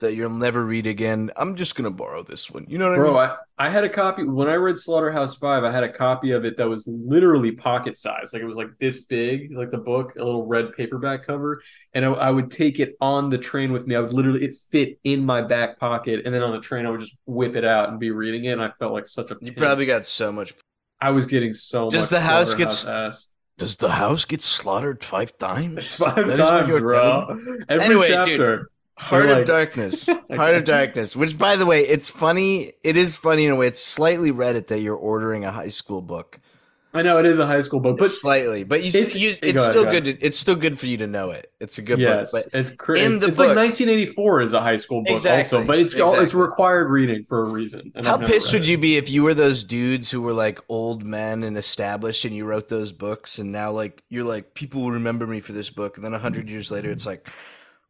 [0.00, 1.30] that you'll never read again.
[1.36, 2.66] I'm just gonna borrow this one.
[2.68, 3.12] You know what I mean?
[3.12, 5.64] Bro, I, I had a copy when I read Slaughterhouse Five.
[5.64, 8.68] I had a copy of it that was literally pocket size, like it was like
[8.80, 11.62] this big, like the book, a little red paperback cover,
[11.94, 13.94] and I, I would take it on the train with me.
[13.94, 16.90] I would literally it fit in my back pocket, and then on the train I
[16.90, 19.34] would just whip it out and be reading it, and I felt like such a.
[19.40, 19.56] You pimp.
[19.58, 20.54] probably got so much.
[21.00, 22.10] I was getting so Does much.
[22.10, 23.28] the house get ass.
[23.56, 25.86] Does the house get slaughtered five times?
[25.94, 27.38] five That times, bro.
[27.68, 28.70] Every Anyway, dude, chapter.
[28.96, 30.06] Heart like- of Darkness.
[30.30, 31.16] Heart of Darkness.
[31.16, 32.72] Which, by the way, it's funny.
[32.82, 33.66] It is funny in a way.
[33.66, 36.40] It's slightly Reddit that you're ordering a high school book.
[36.96, 39.38] I know it is a high school book, but slightly, but you, it's- you go
[39.42, 40.04] it's ahead, still go good.
[40.04, 41.50] To, it's still good for you to know it.
[41.58, 42.44] It's a good yes, book.
[42.52, 45.66] But it's cra- in the it's like 1984 is a high school book Exactly, also,
[45.66, 47.90] but it's all it's required reading for a reason.
[47.96, 51.04] and how pissed would you be if you were those dudes who were like old
[51.04, 54.92] men and established, and you wrote those books, and now like you're like people will
[54.92, 57.28] remember me for this book, and then a hundred years later, it's like,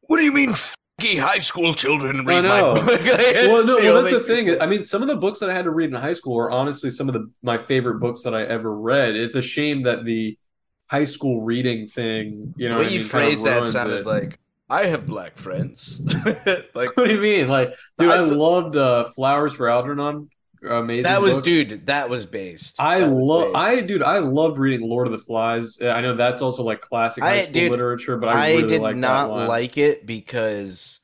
[0.06, 0.54] What do you mean,
[1.00, 2.86] high school children read my book?
[2.86, 4.60] well, no, well, that's the thing.
[4.60, 6.50] I mean, some of the books that I had to read in high school are
[6.50, 9.16] honestly some of the my favorite books that I ever read.
[9.16, 10.38] It's a shame that the
[10.86, 14.06] high school reading thing, you know, the way I you mean, kinda that sounded it.
[14.06, 16.00] like I have black friends.
[16.74, 17.48] like What do you mean?
[17.48, 20.30] Like, dude, I I, loved uh, Flowers for Algernon.
[20.68, 21.04] Amazing.
[21.04, 21.44] that was, book.
[21.44, 21.86] dude.
[21.86, 22.80] That was based.
[22.80, 23.54] I love.
[23.54, 25.80] I dude, I loved reading Lord of the Flies.
[25.82, 28.68] I know that's also like classic high I- school dude, literature, but I, I, really
[28.68, 31.00] did like not like it because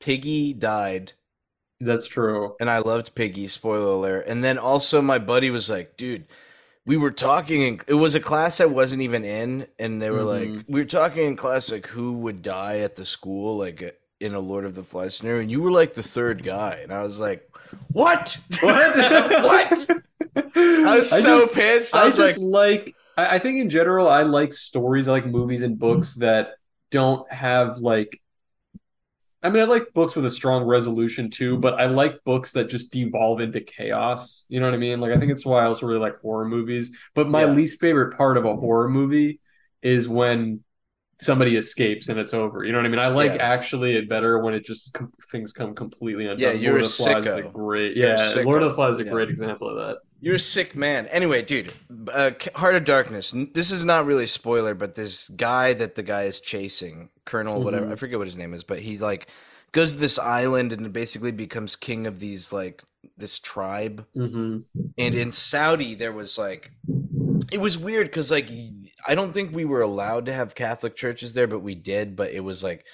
[0.00, 1.12] Piggy died,
[1.80, 2.54] That's true.
[2.60, 3.46] and I loved Piggy.
[3.48, 4.26] Spoiler alert!
[4.26, 6.26] And then also my buddy was like, "Dude,
[6.84, 7.64] we were talking.
[7.64, 10.64] and it was a class I wasn't even in, and they were like, Mhm.
[10.68, 14.40] we were talking in class like who would die at the school, like in a
[14.40, 17.18] Lord of the Flies scenario, and you were like the third guy, and I was
[17.20, 17.50] like,
[17.92, 18.38] what?
[18.60, 18.96] What?
[18.96, 20.02] what?
[20.56, 21.96] I was I so just- pissed.
[21.96, 25.12] I I was just like, like, I, I think in general, I like stories, I
[25.12, 26.54] like movies and books that
[26.90, 28.20] don't have like.
[29.42, 32.68] I mean, I like books with a strong resolution too, but I like books that
[32.68, 34.44] just devolve into chaos.
[34.48, 34.98] You know what I mean?
[35.00, 36.96] Like, I think it's why I also really like horror movies.
[37.14, 37.52] But my Yeah.
[37.52, 39.40] least favorite part of a horror movie
[39.82, 40.64] is when
[41.20, 42.64] somebody escapes and it's over.
[42.64, 42.98] You know what I mean?
[42.98, 43.42] I like Yeah.
[43.42, 46.38] actually it better when it just com- things come completely undone.
[46.38, 47.52] Yeah, you're Lord a of the Flies is a sicko.
[47.52, 48.42] great, You're a yeah.
[48.42, 49.10] Lord of the Flies is a Yeah.
[49.12, 49.98] great example of that.
[50.20, 51.06] You're a sick man.
[51.08, 51.72] Anyway, dude,
[52.12, 53.34] uh, Heart of Darkness.
[53.54, 57.62] This is not really a spoiler, but this guy that the guy is chasing, Colonel,
[57.62, 57.92] whatever, Mhm.
[57.92, 59.26] I forget what his name is, but he's like
[59.72, 62.82] goes to this island and basically becomes king of these like
[63.18, 64.06] this tribe.
[64.16, 64.58] Mm-hmm.
[64.96, 66.70] And in Saudi, there was like,
[67.52, 68.48] it was weird because like
[69.06, 72.16] I don't think we were allowed to have Catholic churches there, but we did.
[72.16, 72.84] But it was like,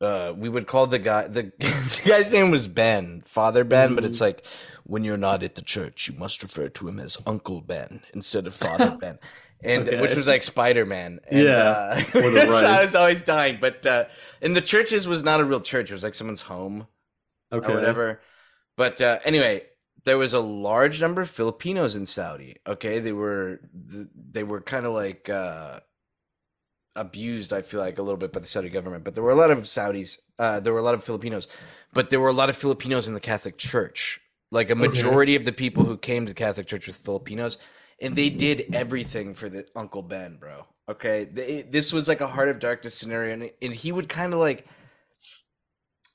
[0.00, 4.04] uh, we would call the guy the, the guy's name was Ben, Father Ben, but
[4.04, 4.46] it's like
[4.84, 8.46] when you're not at the church, you must refer to him as Uncle Ben instead
[8.46, 9.18] of Father Ben.
[9.62, 13.56] And which was like Spider Man, Yeah, uh, or the so I was always dying.
[13.60, 14.04] But uh,
[14.42, 16.86] and the churches was not a real church; it was like someone's home
[17.50, 17.72] Okay.
[17.72, 18.20] or whatever.
[18.76, 19.62] But uh, anyway,
[20.04, 22.56] there was a large number of Filipinos in Saudi.
[22.66, 25.80] Okay, they were they were kind of like uh,
[26.94, 27.52] abused.
[27.52, 29.50] I feel like a little bit by the Saudi government, but there were a lot
[29.50, 30.18] of Saudis.
[30.38, 31.48] Uh, there were a lot of Filipinos,
[31.92, 34.20] but there were a lot of Filipinos in the Catholic Church.
[34.50, 37.58] Like a majority of the people who came to the Catholic Church was Filipinos,
[38.00, 40.66] and they did everything for the Uncle Ben, bro.
[40.88, 44.34] Okay, they, this was like a Heart of Darkness scenario, and, and he would kind
[44.34, 44.66] of like.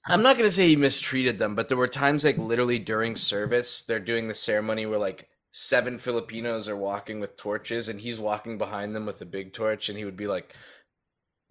[0.08, 3.84] I'm not gonna say he mistreated them, but there were times like literally during service,
[3.84, 8.58] they're doing the ceremony where like seven Filipinos are walking with torches, and he's walking
[8.58, 10.54] behind them with a big torch, and he would be like,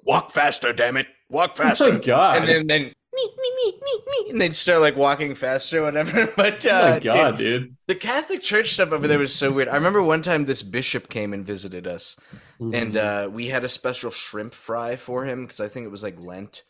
[0.02, 1.08] Walk faster, damn it!
[1.28, 2.38] Walk faster!" Oh my god.
[2.38, 2.82] and then then
[3.14, 6.32] me me me me me, and they'd start like walking faster, whatever.
[6.36, 7.76] But uh, oh my god, dude.
[7.88, 9.68] the Catholic Church stuff over there was so weird.
[9.68, 12.16] I remember one time this bishop came and visited us,
[12.60, 13.26] and Mhm.
[13.26, 16.18] uh, we had a special shrimp fry for him because I think it was like
[16.22, 16.62] Lent.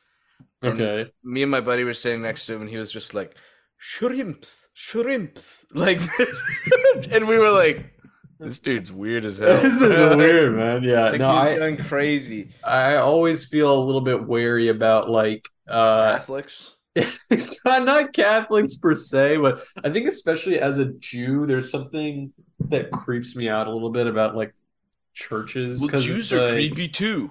[0.62, 1.10] And- okay.
[1.24, 3.34] Me and my buddy were sitting next to him, and he was just like,
[3.76, 6.42] "Shrimps, shrimps," like this,
[7.12, 7.92] and we were like,
[8.40, 9.60] This dude's weird as hell.
[9.60, 10.82] this is weird, man.
[10.82, 12.50] Yeah, Like no, I going crazy.
[12.64, 16.76] I always feel a little bit wary about like uh Catholics.
[17.64, 22.32] not Catholics per se, but I think especially as a Jew, there's something
[22.68, 24.52] that creeps me out a little bit about like
[25.14, 25.80] churches.
[25.80, 27.30] Well, Jews are like, creepy too.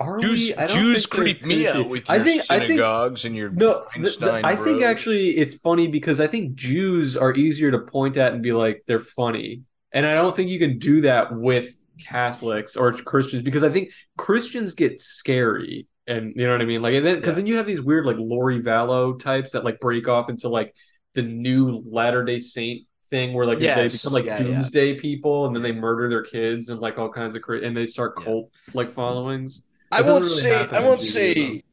[0.00, 0.54] Are Jews, we?
[0.54, 3.50] I Jews think creep me out with I your think- I think- synagogues and your
[3.50, 7.70] No, th- th- Einstein I think actually it's funny because I think Jews are easier
[7.70, 11.02] to point at and be like they're funny, and I don't think you can do
[11.02, 16.62] that with Catholics or Christians because I think Christians get scary, and you know what
[16.62, 16.80] I mean.
[16.80, 17.42] Like, and then because Yeah.
[17.42, 20.74] then you have these weird like Lori Vallow types that like break off into like
[21.14, 24.46] the new Latter Day Saint thing where like they Yes, become like yeah, yeah.
[24.54, 27.76] doomsday people and then they murder their kids and like all kinds of cra- and
[27.76, 29.64] they start cult like followings.
[29.90, 30.68] I won't really say.
[30.68, 31.64] I won't say.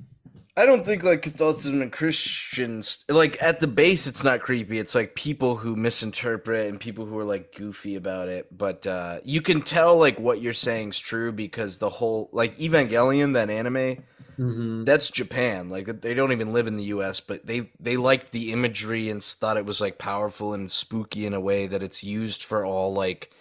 [0.55, 4.79] I don't think like Catholicism and Christians like at the base it's not creepy.
[4.79, 8.57] It's like people who misinterpret and people who are like goofy about it.
[8.57, 12.57] But uh you can tell like what you're saying is true because the whole like
[12.57, 14.03] Evangelion that anime
[14.39, 14.83] Mm-hmm.
[14.83, 15.69] that's Japan.
[15.69, 19.21] Like they don't even live in the U.S., but they they liked the imagery and
[19.21, 22.93] thought it was like powerful and spooky in a way that it's used for all
[22.93, 23.31] like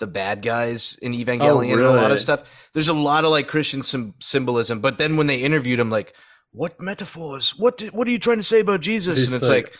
[0.00, 2.42] the bad guys in oh, Evangelion and a lot of stuff.
[2.74, 6.14] There's a lot of like Christian sym- symbolism, but then when they interviewed him, like,
[6.52, 7.50] what metaphors?
[7.56, 9.18] What did, what are you trying to say about Jesus?
[9.20, 9.74] It's and it's like- like,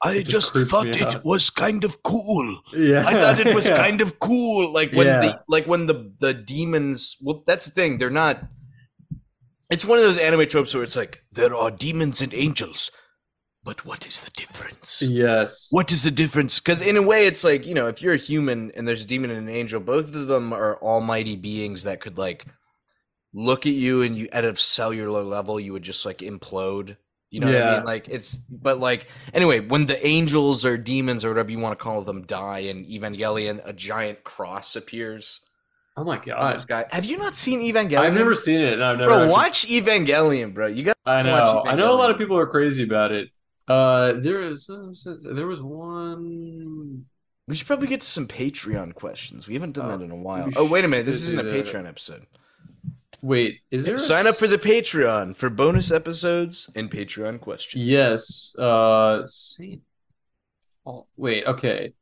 [0.00, 1.24] I It just just thought it out.
[1.24, 2.60] was kind of cool.
[2.72, 3.76] Yeah, I thought it was Yeah.
[3.76, 4.72] kind of cool.
[4.72, 5.18] Like when Yeah.
[5.20, 7.16] the like when the the demons.
[7.20, 7.98] Well, that's the thing.
[7.98, 8.44] They're not.
[9.70, 12.92] It's one of those anime tropes where it's like There are demons and angels,
[13.64, 15.02] but what is the difference?
[15.02, 15.68] Yes.
[15.70, 16.58] What is the difference?
[16.58, 19.06] Because in a way, it's like you know, if you're a human and there's a
[19.06, 22.46] demon and an angel, both of them are almighty beings that could like
[23.34, 26.96] look at you and you at a cellular level, you would just like implode.
[27.30, 27.84] You know what I mean?
[27.84, 31.82] Like it's, but like anyway, when the angels or demons or whatever you want to
[31.82, 35.42] call them die in Evangelion, a giant cross appears.
[35.94, 36.54] Oh my god.
[36.54, 37.98] This guy, have you not seen Evangelion?
[37.98, 38.74] I've never seen it.
[38.74, 40.68] and I've never Bro, actually- watch Evangelion, bro.
[40.68, 41.64] You got I know.
[41.66, 43.28] I know a lot of people are crazy about it.
[43.68, 44.66] Uh, there is
[45.24, 47.04] there was one.
[47.46, 49.46] We should probably get to some Patreon questions.
[49.46, 50.50] We haven't done Oh, that in a while.
[50.56, 51.06] Oh, wait a minute.
[51.06, 51.66] This isn't a that.
[51.66, 52.26] Patreon episode.
[53.22, 57.84] Wait, is there a Sign up for the Patreon for bonus episodes and Patreon questions.
[57.84, 58.54] Yes.
[58.56, 59.82] Uh, Saint.
[60.86, 61.44] Oh, wait.
[61.46, 61.94] Okay.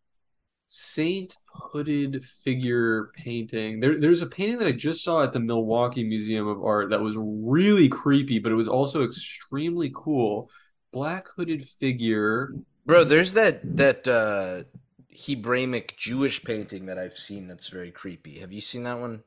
[0.67, 3.81] Saint hooded figure painting.
[3.81, 7.01] There, there's a painting that I just saw at the Milwaukee Museum of Art that
[7.01, 10.51] was really creepy, but it was also extremely cool.
[10.93, 12.55] Black hooded figure.
[12.85, 14.65] Bro, there's that that uh
[15.11, 18.39] Hebraic Jewish painting that I've seen that's very creepy.
[18.41, 19.23] Have you seen that one?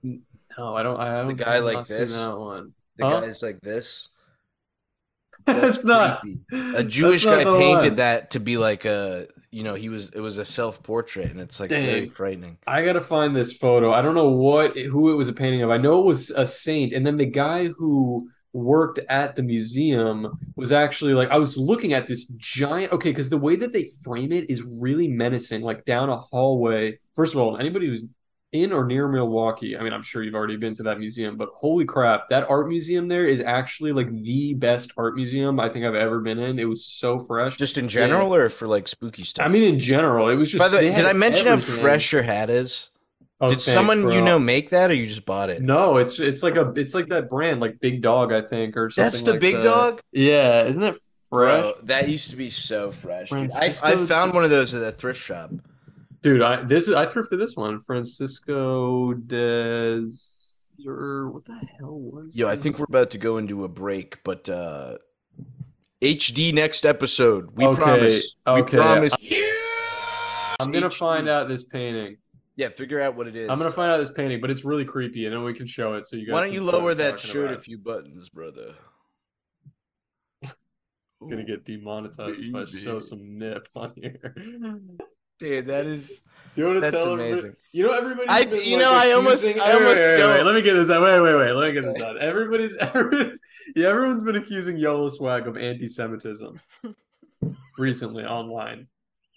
[0.58, 1.00] No, I don't.
[1.00, 2.14] I It's the don't guy like this.
[2.14, 2.74] that one.
[2.98, 3.22] The Huh?
[3.22, 4.10] guy's like this.
[5.46, 6.22] That's, not.
[6.52, 7.96] A Jewish guy painted one.
[7.96, 11.60] that to be like a you know, he was it was a self-portrait and it's
[11.60, 12.58] like very frightening.
[12.68, 13.92] I gotta find this photo.
[13.92, 15.72] I don't know what who it was a painting of.
[15.72, 20.40] I know it was a saint, and then the guy who worked at the museum
[20.56, 22.92] was actually like I was looking at this giant.
[22.92, 25.62] Okay, because the way that they frame it is really menacing.
[25.62, 27.00] Like down a hallway.
[27.16, 28.04] First of all, anybody who's
[28.52, 31.50] in or near Milwaukee, I mean, I'm sure you've already been to that museum, but
[31.54, 35.86] holy crap, that art museum there is actually like the best art museum I think
[35.86, 36.58] I've ever been in.
[36.58, 37.56] It was so fresh.
[37.58, 39.46] Just in general or for like spooky stuff?
[39.46, 40.60] I mean, in general, it was just.
[40.60, 41.82] By the way, did I mention how everything.
[41.82, 42.90] fresh your hat is?
[43.42, 45.62] Oh, did thanks, someone you know make that or you just bought it?
[45.62, 48.90] No, it's it's like a it's like that brand, like Big Dog, I think, or
[48.90, 49.04] something.
[49.12, 49.64] That's the like big that.
[49.64, 50.02] dog?
[50.12, 50.98] Yeah, isn't it
[51.30, 53.32] fresh, Bro, that used to be so fresh.
[53.32, 55.52] I, I found one of those at a thrift shop.
[56.22, 56.42] dude?
[56.42, 60.02] I this is I thrifted this one, Francisco des
[60.86, 62.36] or what the hell was?
[62.36, 64.98] Yo, I think we're about to go into a break, but uh
[66.02, 67.52] HD next episode.
[67.56, 68.36] We Okay, promise.
[68.48, 68.78] okay.
[68.78, 69.14] We promise.
[70.60, 70.98] I'm gonna HD.
[70.98, 72.18] find out this painting.
[72.60, 73.50] Yeah, figure out what it is.
[73.50, 75.94] I'm gonna find out this painting, but it's really creepy, and then we can show
[75.94, 76.34] it so you guys.
[76.34, 78.76] Why don't you lower that shirt a few buttons, brother?
[81.22, 84.34] Gonna get demonetized if I show some nip on here.
[85.40, 86.22] Dude, that is
[86.58, 87.56] You to That's everybody- amazing.
[87.72, 90.18] You know everybody's I- been, you like, know, I almost- I almost wait, wait, wait,
[90.18, 91.02] don't- wait, Let me get this out.
[91.02, 91.52] Wait, wait, wait.
[91.54, 92.18] Let me get this out.
[92.18, 93.40] Everybody's, everybody's
[93.74, 96.60] yeah, everyone's been accusing Yolo Swag of anti-Semitism
[97.78, 98.88] recently online.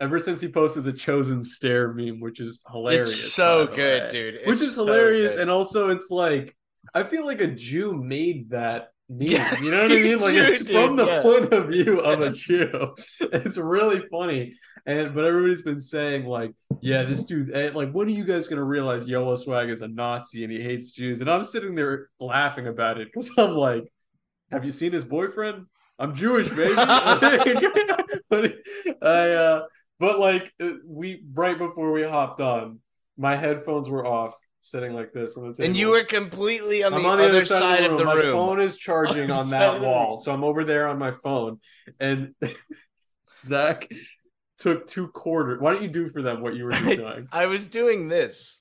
[0.02, 3.08] Ever since he posted the chosen stare meme, which is hilarious.
[3.08, 4.10] It's so good, way.
[4.10, 4.40] dude.
[4.46, 5.42] Which is so hilarious, good.
[5.42, 6.56] and also it's like
[6.92, 9.28] I feel like a Jew made that meme.
[9.28, 10.18] Yeah, you know what I mean?
[10.18, 11.22] Like you it's do, from the yeah.
[11.22, 12.96] point of view of a Jew.
[13.20, 14.54] It's really funny.
[14.86, 18.48] And but everybody's been saying like, yeah, this dude, and, like, when are you guys
[18.48, 21.20] gonna realize Yolo Swag is a Nazi and he hates Jews?
[21.20, 23.84] And I'm sitting there laughing about it because I'm like,
[24.50, 25.66] have you seen his boyfriend?
[25.96, 26.74] I'm Jewish, baby.
[28.28, 28.54] but
[29.00, 29.62] I, uh,
[30.02, 32.80] but like uh, we right before we hopped on,
[33.16, 35.64] My headphones were off, sitting like this on the table.
[35.64, 38.26] And you were completely on the, on the other, side, of the My room.
[38.26, 41.60] My phone is charging Other on that wall, so I'm over there on my phone,
[42.00, 42.34] and
[43.46, 43.88] Zach
[44.58, 45.60] took two quarters.
[45.60, 47.28] Why don't you do for them what you were doing?
[47.30, 48.58] I was doing this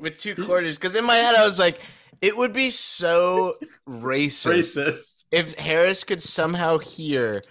[0.00, 1.82] with two quarters because in my head I was like,
[2.22, 5.24] it would be so racist, Racist.
[5.32, 7.42] if Harris could somehow hear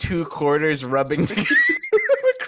[0.00, 1.46] two quarters rubbing together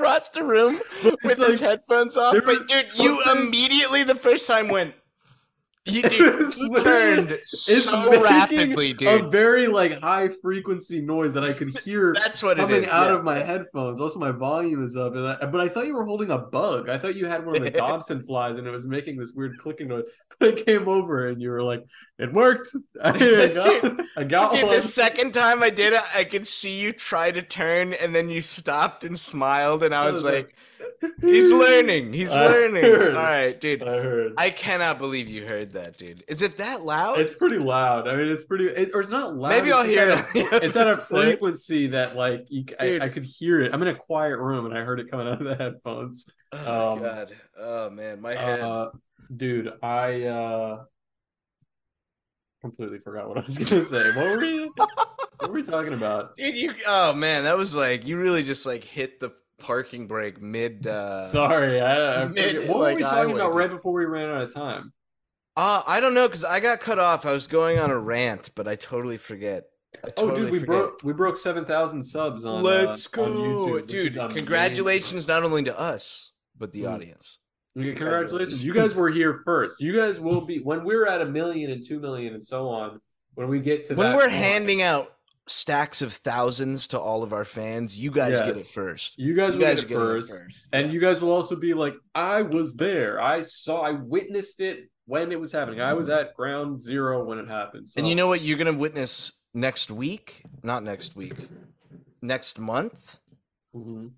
[0.02, 0.80] across the room
[1.22, 2.34] with like- his headphones off.
[2.34, 4.94] But was dude, you immediately the first time went.
[5.84, 11.42] You, dude, was he turned It's so rapidly, A very like high frequency noise that
[11.42, 12.88] I could hear That's what it coming is.
[12.88, 13.16] out yeah.
[13.16, 14.00] of my headphones.
[14.00, 16.88] Also, my volume is up, and I, but I thought you were holding a bug.
[16.88, 19.58] I thought you had one of the Dobson flies, and it was making this weird
[19.58, 20.04] clicking noise.
[20.38, 21.84] But I came over, and you were like,
[22.18, 22.68] "It worked.
[23.02, 26.78] I got, I got Dude, one." the second time I did it, I could see
[26.78, 30.54] you try to turn, and then you stopped and smiled, and I was like,
[31.20, 32.12] "He's learning.
[32.12, 33.14] He's I learning." heard.
[33.14, 33.82] All right, dude.
[33.82, 34.32] I heard.
[34.36, 36.22] I cannot believe you heard that, dude.
[36.28, 37.18] Is it that loud?
[37.18, 38.08] It's pretty loud.
[38.08, 39.50] I mean, it's pretty, it, or it's not loud.
[39.50, 40.18] Maybe I'll hear it
[40.52, 43.72] a- It's at a frequency that, like, you, I, I could hear it.
[43.74, 46.26] I'm in a quiet room, and I heard it coming out of the headphones.
[46.52, 47.32] oh um, god.
[47.58, 48.60] Oh man, my head.
[48.60, 48.90] Uh,
[49.34, 50.84] dude, I uh
[52.60, 54.06] completely forgot what I was gonna say.
[54.14, 54.70] What were we?
[54.76, 56.36] what were we talking about?
[56.36, 56.74] dude, you.
[56.86, 59.30] Oh man, that was like you really just like hit the
[59.62, 60.86] parking brake mid.
[60.86, 62.68] uh Sorry, I, I mid.
[62.68, 64.92] What like, were we talking about right before we ran out of time?
[65.56, 67.26] Uh, I don't know because I got cut off.
[67.26, 69.64] I was going on a rant, but I totally forget.
[70.02, 70.66] I Oh, totally dude, we forget.
[70.68, 72.62] broke we broke seven thousand subs on.
[72.62, 74.30] Let's uh, on go, YouTube, which is dude!
[74.30, 76.94] Congratulations, not only to us but the Mm.
[76.94, 77.38] audience.
[77.74, 78.64] Congratulations.
[78.64, 79.80] You guys were here first.
[79.80, 83.00] You guys will be when we're at a million and two million and so on.
[83.34, 85.11] When we get to When we're point, handing out
[85.48, 89.18] stacks of thousands to all of our fans, you guys get it first.
[89.18, 90.30] you guys You guys get it first.
[90.30, 90.66] it first.
[90.72, 90.92] And Yeah.
[90.92, 93.20] you guys will also be like, I was there.
[93.20, 95.80] I saw, I witnessed it when it was happening.
[95.80, 97.88] I was at ground zero when it happened.
[97.88, 100.44] So, And you know what you're gonna witness next week?
[100.62, 101.34] Not next week.
[102.22, 103.18] Next month?
[103.74, 104.12] Mhm.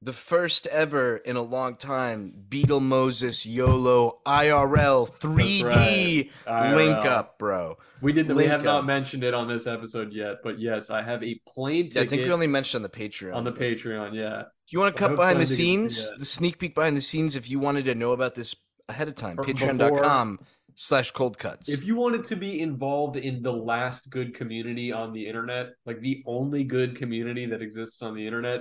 [0.00, 6.76] The first ever in a long time Beetle Moses YOLO IRL 3D IRL.
[6.76, 7.76] link up, bro.
[8.00, 8.36] we didn't.
[8.36, 8.64] We have up.
[8.64, 12.06] not mentioned it on this episode yet, but yes, I have a plane Yeah, I
[12.06, 13.34] think we only mentioned on the Patreon.
[13.34, 14.14] on the Patreon.
[14.14, 16.12] Yeah, You want to cut behind the scenes?
[16.16, 18.54] The sneak peek behind the scenes if you wanted to know about this
[18.88, 19.36] ahead of time.
[19.36, 20.38] Patreon.com
[20.76, 21.68] slash cold cuts.
[21.68, 26.00] if you wanted to be involved in the last good community on the internet, like
[26.00, 28.60] the only good community that exists on the internet,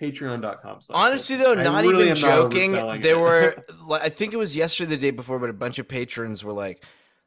[0.00, 0.80] Patreon.com.
[0.90, 2.72] Honestly, though, not really even not joking.
[2.72, 5.78] overselling There were, like, I think it was yesterday, the day before, but a bunch
[5.78, 6.84] of patrons were like,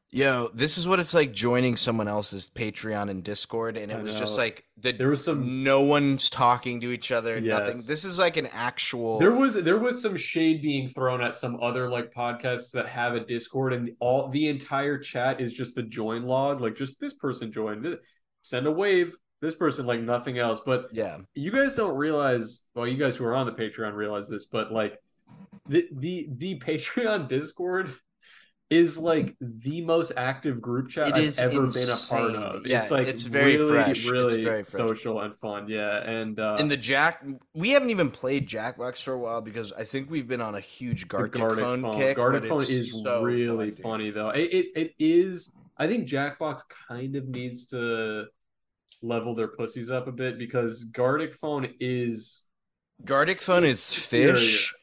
[0.09, 4.01] "Yo, this is what it's like joining someone else's Patreon and Discord," and it I
[4.01, 7.39] was just like the, There was some- no one's talking to each other.
[7.41, 7.81] Nothing.
[7.87, 9.19] This is like an actual.
[9.19, 13.15] There was there was some shade being thrown at some other like podcasts that have
[13.15, 17.13] a Discord, and all the entire chat is just the join log, like just this
[17.13, 17.97] person joined,
[18.43, 20.61] send a wave, this person like nothing else.
[20.65, 21.17] But yeah.
[21.33, 24.71] you guys don't realize, well, you guys who are on the Patreon realize this, but
[24.71, 24.97] like
[25.67, 27.93] the the the Patreon Discord
[28.69, 32.65] is like the most active group chat I've ever been a part of.
[32.65, 33.89] Yeah, it's like it's very really, fresh.
[33.89, 34.67] It's very fresh.
[34.67, 35.67] social and fun.
[35.67, 39.73] Yeah, and uh, In the Jack, we haven't even played Jackbox for a while because
[39.73, 41.95] I think we've been on a huge Gartic, Gartic phone, phone.
[41.95, 42.15] kick.
[42.15, 43.83] Gartic phone is so really fun, dude.
[43.83, 44.29] funny though.
[44.29, 45.51] It, it it is.
[45.77, 48.27] I think Jackbox kind of needs to
[49.01, 52.45] level their pussies up a bit because Gartic phone is
[53.03, 54.73] Gartic phone is fish.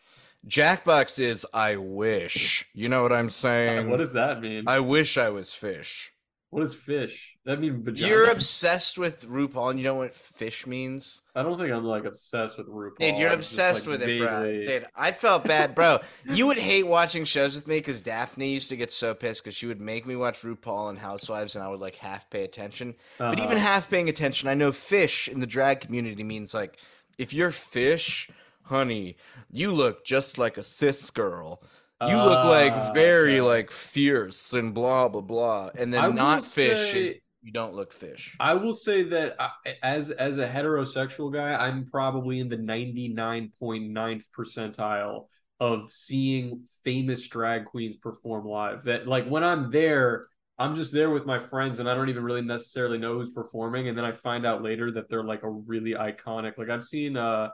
[0.46, 2.66] Jackbox is I wish.
[2.72, 3.90] You know what I'm uh, saying?
[3.90, 4.64] what does that mean?
[4.66, 6.12] I wish I was fish.
[6.50, 7.36] What is fish?
[7.44, 8.08] That mean vagina?
[8.08, 11.22] You're obsessed with RuPaul and you don't know what fish means?
[11.34, 12.98] I don't think I'm like obsessed with RuPaul.
[12.98, 14.64] Dude, you're I'm just, obsessed like, with it, bro.
[14.64, 16.00] Dude, I felt bad, bro.
[16.24, 19.54] you would hate watching shows with me because Daphne used to get so pissed because
[19.54, 22.94] she would make me watch RuPaul and Housewives and I would like half pay attention.
[23.18, 23.44] But Uh-huh.
[23.44, 26.78] even half paying attention, I know fish in the drag community means like
[27.18, 28.30] if you're fish,
[28.64, 29.16] honey,
[29.50, 31.62] you look just like a cis girl.
[32.00, 33.40] You look Ah, like very okay.
[33.40, 35.70] like fierce and blah blah blah.
[35.76, 38.36] And then I not fish, say- you don't look fish.
[38.38, 39.50] I will say that I,
[39.82, 45.26] as as a heterosexual guy, I'm probably in the 99.9th percentile
[45.60, 48.84] of seeing famous drag queens perform live.
[48.84, 52.22] That like when I'm there, I'm just there with my friends and I don't even
[52.22, 55.50] really necessarily know who's performing and then I find out later that they're like a
[55.50, 56.58] really iconic.
[56.58, 57.48] Like I've seen uh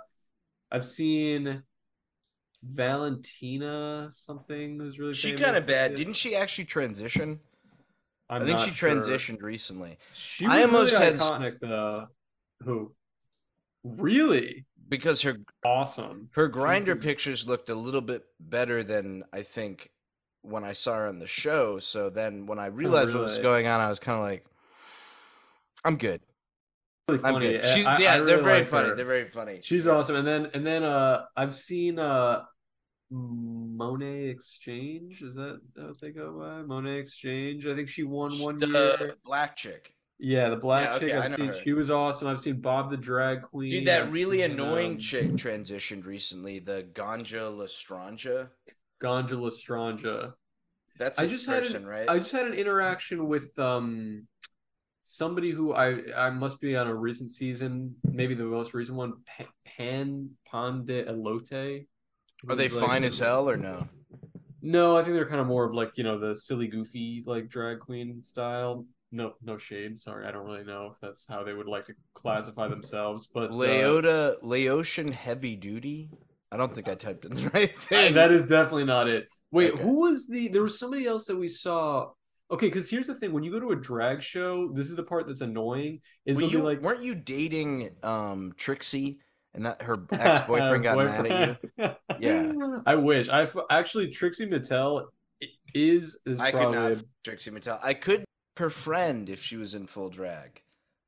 [0.71, 1.63] I've seen
[2.67, 5.45] Valentina something who's really She famous.
[5.45, 5.95] kind of bad.
[5.95, 7.41] Didn't she actually transition?
[8.31, 8.91] I'm I think she sure.
[8.91, 9.99] transitioned recently.
[10.15, 12.07] She I almost really had- iconic though.
[12.65, 12.95] Who?
[13.85, 16.31] Really because her awesome.
[16.35, 17.03] her Grindr Jesus.
[17.05, 19.91] pictures looked a little bit better than I think
[20.43, 21.79] when I saw her on the show.
[21.81, 24.47] So then when I realized what was going on, I was kind of like,
[25.85, 26.21] I'm good.
[27.09, 27.65] Really I'm good.
[27.67, 28.89] She's, I- I yeah, they're very like funny.
[28.89, 28.95] her.
[28.97, 29.61] They're very funny.
[29.63, 30.17] She's awesome.
[30.17, 32.45] And then and then uh I've seen uh
[33.15, 35.23] Monet Exchange.
[35.23, 36.63] Is that what they go by?
[36.63, 37.67] Monét X Change.
[37.67, 39.15] I think she won one the year.
[39.25, 39.95] black chick.
[40.19, 41.03] Yeah, the black Yeah, chick.
[41.11, 41.55] okay, I I've seen her.
[41.55, 42.29] she was awesome.
[42.29, 43.71] I've seen Bob the Drag Queen.
[43.71, 46.59] Dude, that I've really seen, annoying um, chick transitioned recently.
[46.61, 48.49] The Ganja Lestranja.
[49.03, 50.33] Ganja Lestranja.
[50.99, 52.09] That's I just had an, right?
[52.09, 54.27] I just had an interaction with um
[55.03, 59.15] somebody who I I must be on a recent season, maybe the most recent one,
[59.65, 61.87] Pan Pan de Elote.
[62.49, 63.89] Are they like- fine as hell or no?
[64.67, 67.49] No, I think they're kind of more of like you know the silly, goofy like
[67.51, 68.87] drag queen style.
[69.13, 70.01] No, no shade.
[70.01, 73.29] Sorry, I don't really know if that's how they would like to classify themselves.
[73.33, 76.11] But uh, Laotian heavy duty.
[76.51, 78.15] I don't think I typed in the right thing.
[78.15, 79.29] that is definitely not it.
[79.51, 79.83] Wait, Okay.
[79.83, 80.49] who was the?
[80.49, 82.11] There was somebody else that we saw.
[82.51, 85.03] Okay, because here's the thing: when you go to a drag show, this is the
[85.03, 86.01] part that's annoying.
[86.25, 89.19] Is Were you, like weren't you dating um Trixie
[89.55, 91.91] and that her ex boyfriend got mad at you?
[92.21, 92.53] Yeah.
[92.87, 93.29] I wish.
[93.29, 95.07] I actually Trixie Mattel
[95.75, 97.79] is is I could not Trixie Mattel.
[97.83, 98.25] I could
[98.57, 100.63] her friend if she was in full drag.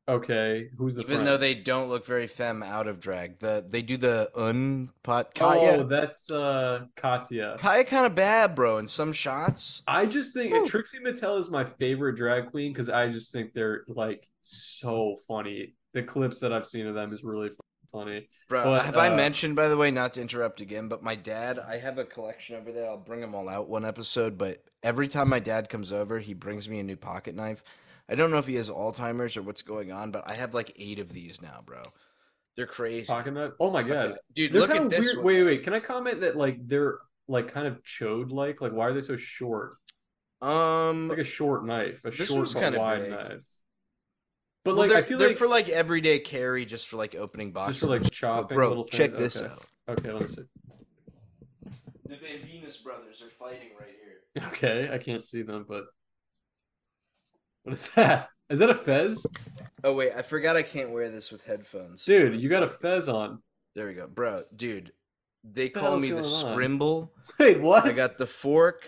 [0.08, 0.68] okay.
[0.78, 1.26] Who's the Even friend?
[1.28, 3.38] though they don't look very femme out of drag.
[3.38, 5.84] The they do the unpot Oh, Kaya.
[5.84, 7.56] that's uh Katya.
[7.58, 9.82] Kaya kind of bad, bro, in some shots.
[9.86, 10.66] I just think Woo.
[10.66, 15.74] Trixie Mattel is my favorite drag queen because I just think they're like so funny.
[15.94, 17.56] The clips that I've seen of them is really fu-
[17.92, 18.28] funny.
[18.48, 21.14] Bro, But, have I uh, mentioned by the way, not to interrupt again, but my
[21.16, 22.86] dad, I have a collection over there.
[22.88, 26.34] I'll bring them all out one episode, but every time my dad comes over, he
[26.34, 27.62] brings me a new pocket knife.
[28.08, 30.72] I don't know if he has Alzheimer's or what's going on, but I have like
[30.76, 31.82] eight of these now, bro.
[32.56, 33.12] They're crazy.
[33.12, 33.52] Pocket knife.
[33.60, 34.18] Oh my god, Okay.
[34.34, 35.16] Dude, they're look at this weird.
[35.16, 35.24] one.
[35.24, 35.62] Wait, wait.
[35.64, 38.60] Can I comment that like they're like kind of chode like?
[38.60, 39.74] Like why are they so short?
[40.40, 43.10] Um, Like a short knife, a This short kinda wide big.
[43.10, 43.40] knife.
[44.66, 47.14] But well, like they're, I feel they're like for like everyday carry, just for like
[47.14, 47.76] opening boxes.
[47.76, 48.42] just for like chopping.
[48.42, 49.34] But, chopping bro, little check things.
[49.34, 49.52] this okay.
[49.52, 49.66] out.
[49.90, 50.42] Okay, let me see.
[52.08, 54.48] The Bambinas brothers are fighting right here.
[54.48, 55.84] Okay, I can't see them, but
[57.62, 58.28] what is that?
[58.50, 59.24] Is that a fez?
[59.84, 62.04] Oh wait, I forgot I can't wear this with headphones.
[62.04, 63.40] Dude, you got a fez on.
[63.76, 64.42] There we go, bro.
[64.56, 64.90] Dude,
[65.44, 66.24] they the call me the on?
[66.24, 67.12] scrimble.
[67.38, 67.86] Wait, what?
[67.86, 68.82] I got the fork.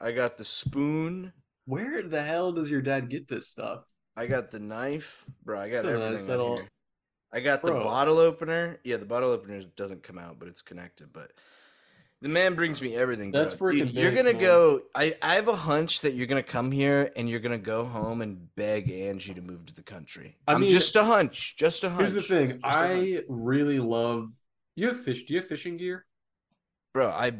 [0.00, 1.32] I got the spoon.
[1.64, 3.84] Where the hell does your dad get this stuff?
[4.16, 5.60] I got the knife, bro.
[5.60, 6.28] I got a nice everything.
[6.28, 6.66] little- here.
[7.34, 7.84] I got the Bro.
[7.84, 8.78] bottle opener.
[8.84, 11.14] Yeah, the bottle opener doesn't come out, but it's connected.
[11.14, 11.32] But
[12.20, 13.30] the man brings me everything.
[13.30, 13.44] Bro.
[13.44, 14.42] That's Dude, freaking you're gonna man.
[14.42, 14.82] go.
[14.94, 18.20] I I have a hunch that you're gonna come here and you're gonna go home
[18.20, 20.36] and beg Angie to move to the country.
[20.46, 21.56] I I'm mean, just a hunch.
[21.56, 22.00] Just a hunch.
[22.00, 22.50] Here's the thing.
[22.50, 22.60] Just.
[22.64, 24.30] I really love
[24.76, 25.24] you have fish.
[25.24, 26.04] Do you have fishing gear?
[26.92, 27.32] bro, I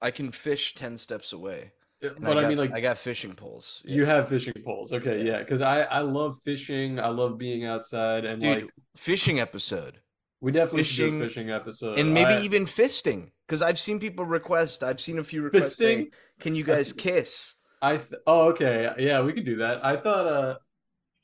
[0.00, 1.72] I can fish ten steps away.
[2.00, 3.82] But I, got, mean like I got fishing poles.
[3.84, 4.92] you have fishing poles.
[4.92, 5.32] Okay, Yeah.
[5.32, 5.38] yeah.
[5.40, 7.00] Because I I love fishing.
[7.00, 10.00] I love being outside and Dude, like fishing episode.
[10.40, 11.98] we definitely should do fishing- a fishing episode.
[11.98, 14.84] and maybe I- even fisting because I've seen people request.
[14.84, 16.12] I've seen a few requests saying, Fisting?
[16.40, 19.84] "Can you guys kiss?" I th- oh okay yeah we could do that.
[19.84, 20.56] I thought uh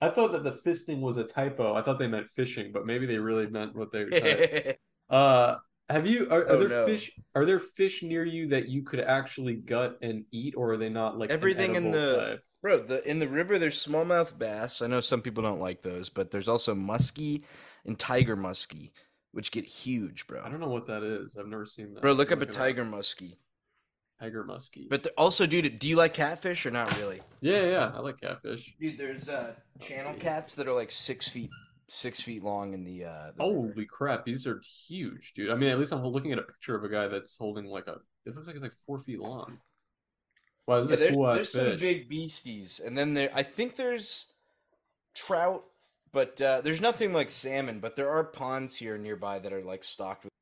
[0.01, 1.75] I thought that the fisting was a typo.
[1.75, 4.75] I thought they meant fishing, but maybe they really meant what they were saying.
[5.11, 5.57] uh
[5.91, 6.87] have you are, are Oh, there no.
[6.87, 10.76] fish are there fish near you that you could actually gut and eat or are
[10.76, 12.45] they not like Everything in the type?
[12.62, 14.80] bro, the in the river there's smallmouth bass.
[14.82, 17.43] I know some people don't like those, but there's also muskie
[17.85, 18.91] and tiger muskie,
[19.32, 20.43] which get huge, bro.
[20.45, 21.37] I don't know what that is.
[21.39, 22.01] I've never seen that.
[22.03, 23.37] Bro, look up a tiger muskie.
[24.20, 24.89] Tiger muskie.
[24.89, 27.20] But also, dude, do you like catfish or not really?
[27.41, 28.74] yeah, yeah, I like catfish.
[28.80, 31.51] Dude, there's uh channel cats that are like six feet
[31.89, 33.32] six feet long in the uh.
[33.37, 33.72] The river.
[33.72, 35.51] Holy crap, these are huge, dude.
[35.51, 37.87] I mean, at least I'm looking at a picture of a guy that's holding like
[37.87, 37.97] a.
[38.26, 39.59] It looks like it's like four feet long.
[40.66, 44.32] Wow, this Yeah, there's, cool there's some big beasties, and then there I think there's
[45.14, 45.64] trout,
[46.12, 47.80] but uh, there's nothing like salmon.
[47.80, 50.34] But there are ponds here nearby that are like stocked with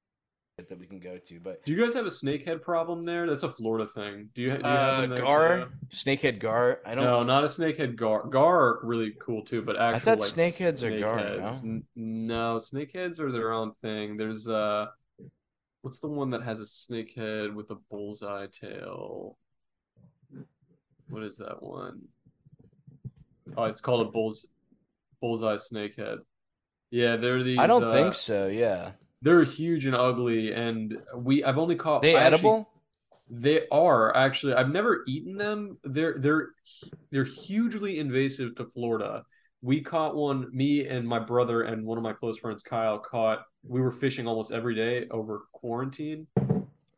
[0.69, 1.41] that we can go to.
[1.41, 3.27] But Do you guys have a snakehead problem there?
[3.27, 4.31] That's a Florida thing.
[4.35, 5.71] Do you, do you have uh, there gar, too?
[5.91, 6.81] snakehead gar.
[6.85, 7.05] I don't.
[7.05, 8.27] No, not a snakehead gar.
[8.27, 11.65] Gar are really cool too, but actual thought like snakeheads are gar, snakeheads.
[11.65, 14.17] N- No, snakeheads are their own thing.
[14.17, 14.87] There's uh,
[15.83, 19.37] what's the one that has a snakehead with a bullseye tail?
[21.09, 22.03] What is that one?
[23.57, 24.47] Oh, it's called a bulls
[25.21, 26.19] bullseye snakehead.
[26.91, 27.59] Yeah, they're these.
[27.59, 28.49] I don't uh, think so.
[28.49, 28.93] Yeah,
[29.23, 32.03] They're huge and ugly, and we I've only caught.
[32.03, 32.69] they I actually- edible.
[33.31, 34.55] they are actually.
[34.55, 35.79] I've never eaten them.
[35.85, 36.49] They're they're
[37.11, 39.25] they're hugely invasive to Florida,
[39.63, 40.49] we caught one.
[40.53, 43.45] Me and my brother and one of my close friends, Kyle, caught.
[43.65, 46.27] We were fishing almost every day over quarantine.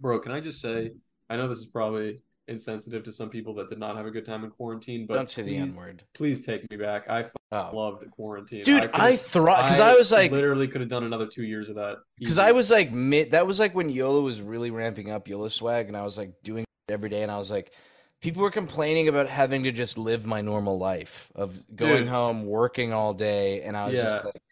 [0.01, 0.93] Bro, can I just say?
[1.29, 4.25] I know this is probably insensitive to some people that did not have a good
[4.27, 6.03] time in quarantine, but Don't say the N word.
[6.15, 7.09] Please take me back.
[7.09, 7.71] I Oh.
[7.73, 11.27] loved quarantine, Dude, could've- I thrive because I was like, literally could have done another
[11.27, 12.39] two years of that because.
[12.39, 13.31] I was like mid.
[13.31, 16.33] That was like when YOLO was really ramping up YOLO swag, and I was like
[16.43, 17.73] doing it every day, and I was like,
[18.21, 22.09] people were complaining about having to just live my normal life of going Dude.
[22.09, 24.43] home, working all day, and I was just like,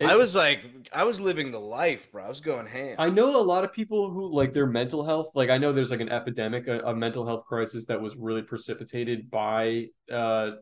[0.00, 0.60] I was like,
[0.92, 2.24] I was living the life, bro.
[2.24, 2.96] I was going ham.
[2.98, 5.30] I know a lot of people who like their mental health.
[5.34, 8.42] Like I know there's like an epidemic, a, a mental health crisis that was really
[8.42, 10.52] precipitated by uh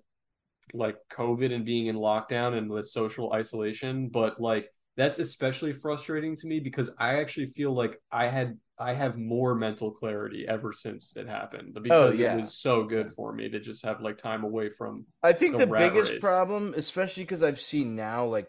[0.74, 4.08] like COVID and being in lockdown and the social isolation.
[4.08, 8.94] But like that's especially frustrating to me because I actually feel like I had I
[8.94, 12.32] have more mental clarity ever since it happened because Oh, yeah.
[12.32, 15.58] it was so good for me to just have like time away from I think
[15.58, 16.20] the the, biggest race.
[16.20, 18.48] problem, especially because I've seen now, like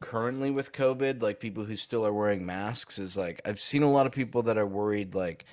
[0.00, 3.90] currently with COVID, like people who still are wearing masks, is like I've seen a
[3.90, 5.44] lot of people that are worried, like,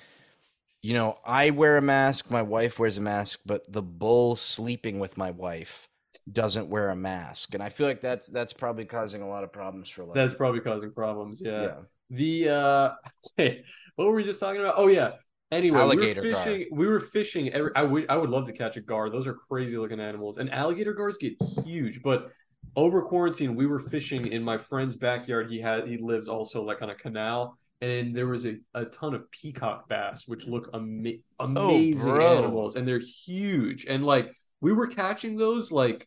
[0.82, 4.98] you know, I wear a mask, my wife wears a mask, but the bull sleeping
[4.98, 5.88] with my wife
[6.30, 9.52] doesn't wear a mask, and I feel like that's that's probably causing a lot of
[9.52, 10.14] problems for lot.
[10.14, 11.40] that's probably causing problems.
[11.40, 11.60] people.
[11.60, 11.74] yeah.
[12.10, 12.90] The uh
[13.96, 14.74] what were we just talking about?
[14.76, 15.12] Oh yeah.
[15.52, 16.44] Anyway, Alligator we were gar.
[16.44, 16.68] fishing.
[16.72, 17.52] We were fishing.
[17.52, 18.06] Every, I would.
[18.08, 19.10] I would love to catch a gar.
[19.10, 20.38] Those are crazy looking animals.
[20.38, 21.34] And alligator gars get
[21.64, 22.02] huge.
[22.02, 22.32] But
[22.76, 25.50] over quarantine, we were fishing in my friend's backyard.
[25.50, 25.88] He had.
[25.88, 29.88] He lives also like on a canal, and there was a, a ton of peacock
[29.88, 32.38] bass, which look ama- oh, amazing bro.
[32.38, 33.86] animals, and they're huge.
[33.86, 36.06] And like we were catching those like.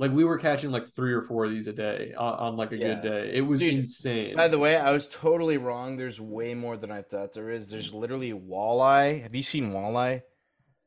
[0.00, 2.70] Like we were catching like three or four of these a day on, on like
[2.70, 2.94] a Yeah.
[2.94, 3.30] good day.
[3.34, 4.36] It was Dude, insane.
[4.36, 5.96] By the way, I was totally wrong.
[5.96, 7.68] There's way more than I thought there is.
[7.68, 9.22] There's literally walleye.
[9.22, 10.22] Have you seen walleye?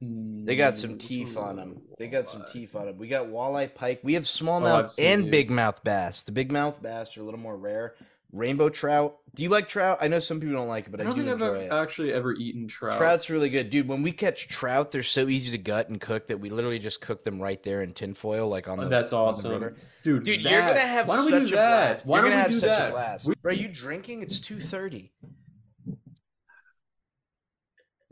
[0.02, 1.82] They got some teeth on them.
[2.00, 2.98] They got some teeth on them.
[2.98, 4.00] We got walleye, pike.
[4.04, 5.32] We have Oh, smallmouth seen and these.
[5.32, 6.24] big mouth bass.
[6.24, 7.94] The big mouth bass are a little more rare.
[8.34, 9.18] Rainbow trout.
[9.36, 9.98] Do you like trout?
[10.02, 11.56] I know some people don't like it, but I I, don't do think I've ever,
[11.58, 11.72] it.
[11.72, 12.98] actually ever eaten trout.
[12.98, 13.88] Trout's really good, dude.
[13.90, 17.02] When we catch trout, they're so easy to gut and cook that we literally just
[17.02, 18.90] cook them right there in tinfoil, like on Oh, the.
[18.90, 20.24] that's on the awesome, dude.
[20.24, 21.88] Dude, that- you're gonna have Why don't such we do a that?
[22.04, 22.06] blast.
[22.06, 22.88] Why you're don't gonna we have do such that?
[22.90, 23.42] a blast.
[23.42, 24.22] Bro, are you drinking?
[24.24, 25.12] It's two thirty.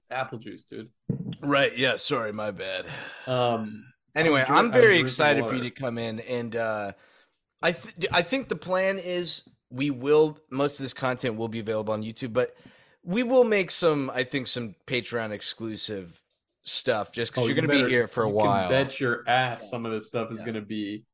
[0.10, 0.90] It's apple juice, dude.
[1.42, 1.78] Right.
[1.78, 1.98] Yeah.
[1.98, 2.32] Sorry.
[2.32, 2.86] My bad.
[3.28, 3.86] Um.
[4.16, 6.92] Anyway, I'm I'm very drinking excited for you to come in, and uh,
[7.62, 11.60] I th- I think the plan is we will most of this content will be
[11.60, 12.56] available on YouTube, but
[13.04, 16.20] we will make some I think some Patreon exclusive
[16.64, 18.70] stuff just because oh, you're you going to be here for a you while.
[18.70, 21.06] Can bet your ass some of this stuff is gonna be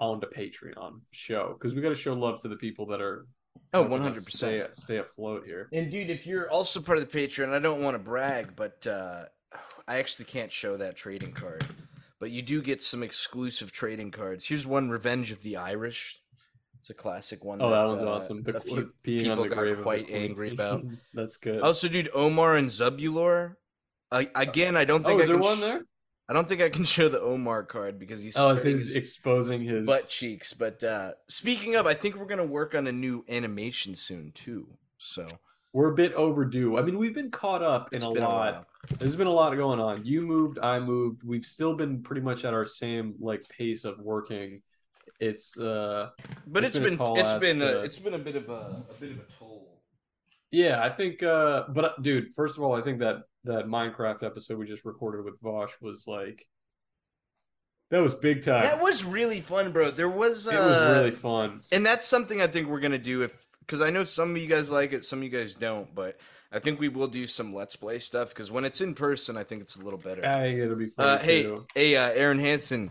[0.00, 3.26] on the Patreon show because we got to show love to the people that are
[3.72, 4.30] Oh, 100%.
[4.30, 5.68] stay stay afloat here.
[5.72, 8.86] And dude, if you're also part of the Patreon, I don't want to brag, but
[8.86, 9.26] uh,
[9.86, 11.64] I actually can't show that trading card.
[12.18, 14.46] But you do get some exclusive trading cards.
[14.46, 16.20] Here's one: Revenge of the Irish.
[16.78, 17.60] It's a classic one.
[17.60, 18.42] Oh, that one's uh, awesome.
[18.42, 20.84] The a few people got quite angry about.
[21.14, 21.60] That's good.
[21.60, 23.56] Also, dude, Omar and Zubulor.
[24.10, 25.82] Uh, again, I don't oh, think is I there one sh- there?
[26.30, 29.84] I don't think I can show the Omar card because he's Oh, he's exposing his
[29.84, 30.52] butt cheeks.
[30.52, 34.68] But uh, speaking of, I think we're gonna work on a new animation soon too.
[34.98, 35.26] So
[35.72, 36.78] We're a bit overdue.
[36.78, 38.68] I mean, we've been caught up in it's a been a lot.
[38.98, 40.04] There's been a lot going on.
[40.04, 41.22] You moved, I moved.
[41.24, 44.62] We've still been pretty much at our same like pace of working.
[45.18, 46.10] It's uh
[46.46, 48.94] But It's it's been been it's been a, it's been a bit of a a
[49.00, 49.82] bit of a toll.
[50.52, 54.58] yeah, I think uh but dude, first of all, I think that that Minecraft episode
[54.58, 56.46] we just recorded with Vaush was like
[57.90, 58.62] that was big time.
[58.62, 59.90] That was really fun, bro.
[59.90, 61.62] There was uh, it was really fun.
[61.72, 64.46] and that's something I think we're gonna do if because I know some of you
[64.48, 66.18] guys like it, some of you guys don't, but
[66.52, 69.44] I think we will do some let's play stuff because when it's in person, I
[69.44, 70.24] think it's a little better.
[70.24, 72.90] I think it'll be fun Uh, hey, hey, uh, Aaron Hansen,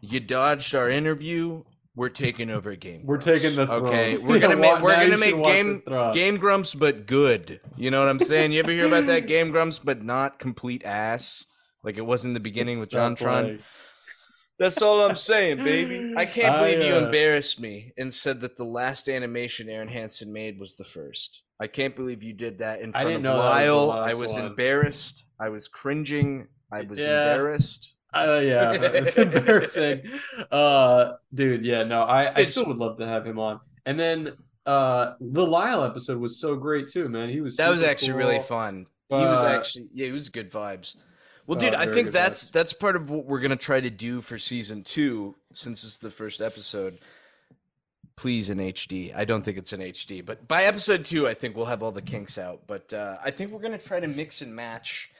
[0.00, 1.62] you dodged our interview.
[1.96, 3.06] We're taking over Game.
[3.06, 3.86] We're Grumps, taking the throne.
[3.86, 5.82] Okay, we're gonna make we're gonna make game.
[6.12, 7.60] Game Grumps, but good.
[7.76, 8.52] You know what I'm saying?
[8.52, 11.46] You ever hear about that Game Grumps, but not complete ass,
[11.82, 13.16] like it was in the beginning with JonTron?
[13.16, 13.58] playing.
[14.58, 16.14] That's all I'm saying, baby.
[16.16, 19.88] I can't I, believe you uh, embarrassed me and said that the last animation Aaron
[19.88, 21.42] Hansen made was the first.
[21.60, 23.72] I can't believe you did that in I front didn't of know that was the
[23.72, 23.86] Lyle.
[23.86, 24.44] last I was one.
[24.46, 25.24] embarrassed.
[25.40, 26.48] I was cringing.
[26.72, 27.32] I was Yeah.
[27.32, 27.94] embarrassed.
[28.24, 30.02] Uh, yeah, it's embarrassing.
[30.50, 33.60] Uh, dude, yeah, no, I, I still would love to have him on.
[33.84, 34.32] And then
[34.64, 37.28] uh, the Lyle episode was so great too, man.
[37.28, 38.44] He was That was actually really cool.
[38.44, 38.86] fun.
[39.08, 40.96] He was actually yeah, it was good vibes.
[41.46, 42.52] Well, uh, dude, I think that's vibes.
[42.52, 46.10] that's part of what we're gonna try to do for season two, since it's the
[46.10, 46.98] first episode.
[48.16, 49.14] Please in HD.
[49.14, 51.92] I don't think it's in HD, but by episode two, I think we'll have all
[51.92, 52.62] the kinks out.
[52.66, 55.10] But uh, I think we're gonna try to mix and match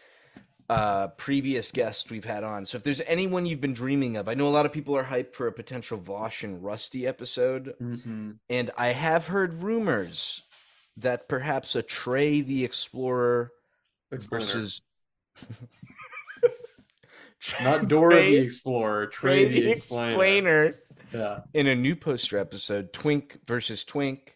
[0.68, 2.64] uh, previous guests we've had on.
[2.66, 5.04] So if there's anyone you've been dreaming of, I know a lot of people are
[5.04, 8.32] hyped for a potential Vaush and Rusty episode, Mm-hmm.
[8.50, 10.42] and I have heard rumors
[10.96, 13.52] that perhaps a Trey the Explorer
[14.10, 14.82] versus
[17.62, 20.64] not Dora the Trey- Explorer, Trey, the, Explainer.
[20.64, 20.74] Explainer
[21.12, 21.40] Yeah.
[21.54, 24.35] in a new poster episode, Twink versus Twink,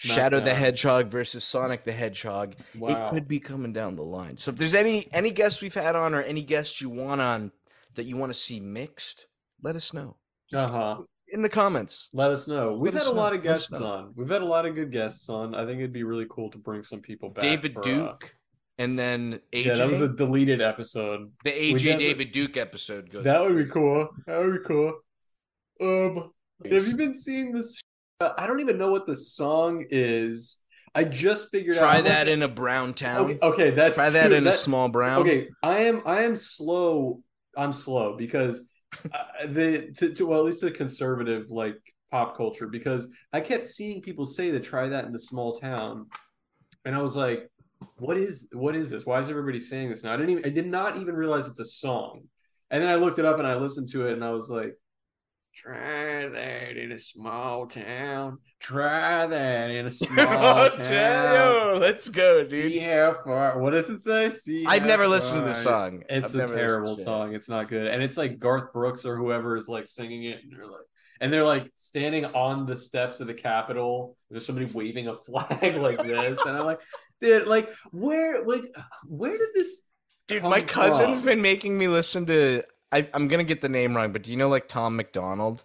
[0.00, 2.54] Shadow the Hedgehog versus Sonic the Hedgehog.
[2.76, 3.08] Wow.
[3.08, 4.36] It could be coming down the line.
[4.36, 7.52] So if there's any any guests we've had on or any guests you want on
[7.94, 9.26] that you want to see mixed,
[9.62, 10.16] let us know
[10.52, 10.96] Uh huh.
[11.28, 12.08] in the comments.
[12.12, 12.70] Let us know.
[12.72, 14.12] Just We've had a lot of guests on.
[14.16, 15.54] We've had a lot of good guests on.
[15.54, 17.42] I think it'd be really cool to bring some people back.
[17.42, 18.34] David for, uh, Duke
[18.78, 19.64] and then AJ.
[19.66, 21.32] yeah, that was a deleted episode.
[21.44, 23.24] the AJ David Duke episode goes.
[23.24, 24.08] That would be cool.
[24.26, 25.00] That would be cool.
[25.80, 26.32] Um,
[26.70, 27.80] have you been seeing this?
[28.20, 30.56] Uh, I don't even know what the song is.
[30.94, 31.80] I just figured out.
[31.80, 33.26] Try that like- in a brown town.
[33.26, 35.22] Okay, okay, that's Try that too- in a small brown.
[35.22, 37.22] Okay, I am I am slow.
[37.56, 38.68] I'm slow because
[39.12, 41.76] uh, the to, to well at least the conservative like
[42.10, 46.06] pop culture because I kept seeing people say to try that in the small town,
[46.84, 47.48] and I was like,
[47.98, 49.06] what is what is this?
[49.06, 50.12] Why is everybody saying this now?
[50.14, 52.22] I didn't even I did not even realize it's a song,
[52.72, 54.74] and then I looked it up and I listened to it and I was like.
[55.62, 58.38] Try that in a small town.
[58.60, 61.74] Try that in a small oh, I'll town.
[61.74, 61.80] you.
[61.80, 62.82] Let's go, See dude.
[62.84, 63.58] how far.
[63.58, 64.30] What does it say?
[64.30, 66.04] See I've never listened to the song.
[66.08, 67.04] It's I've a terrible to it.
[67.04, 67.34] song.
[67.34, 70.52] It's not good, and it's like Garth Brooks or whoever is like singing it, and
[70.52, 70.86] they're like,
[71.20, 74.16] and they're like standing on the steps of the Capitol.
[74.30, 76.80] There's somebody waving a flag like this, and I'm like,
[77.20, 78.62] dude, like where, like
[79.08, 79.82] where did this?
[80.28, 81.26] Dude, my cousin's from?
[81.26, 82.62] been making me listen to.
[82.92, 85.64] I, I'm gonna get the name wrong, but do you know like Tom MacDonald?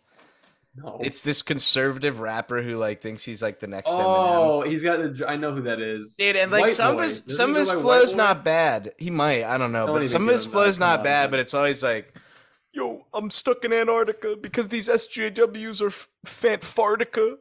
[0.75, 0.99] No.
[1.03, 3.99] It's this conservative rapper who like thinks he's like the next Eminem.
[4.03, 5.25] oh, he's got the.
[5.29, 6.15] I know who that is.
[6.15, 7.03] Dude, and like White some Boy.
[7.03, 8.91] of his Doesn't some of his by flow's not bad.
[8.97, 11.23] He might, I don't know, but some of his flow's not on, bad.
[11.25, 11.31] man.
[11.31, 12.15] But it's always like,
[12.71, 17.35] yo, I'm stuck in Antarctica because these SJWs are f- Fantarctica,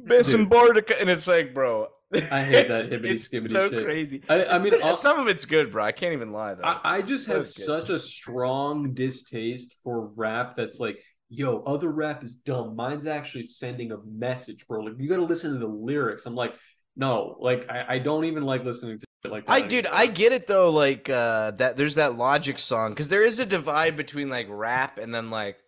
[0.00, 1.88] Bessembartica, and it's like, bro.
[2.14, 3.84] I hate that hibbity it's skibbity so shit.
[3.84, 4.22] crazy.
[4.28, 5.84] I- I mean, some of it's good, bro.
[5.84, 6.64] I can't even lie though.
[6.64, 10.98] I, I just have such a strong distaste for rap that's like,
[11.28, 12.76] yo, other rap is dumb.
[12.76, 14.82] Mine's actually sending a message, bro.
[14.82, 16.26] Like you gotta listen to the lyrics.
[16.26, 16.54] I'm like,
[16.96, 19.52] no, like I, I don't even like listening to it like that.
[19.52, 19.86] I dude.
[19.86, 20.70] I get it though.
[20.70, 24.98] Like uh, that, there's that Logic song because there is a divide between like rap
[24.98, 25.58] and then like,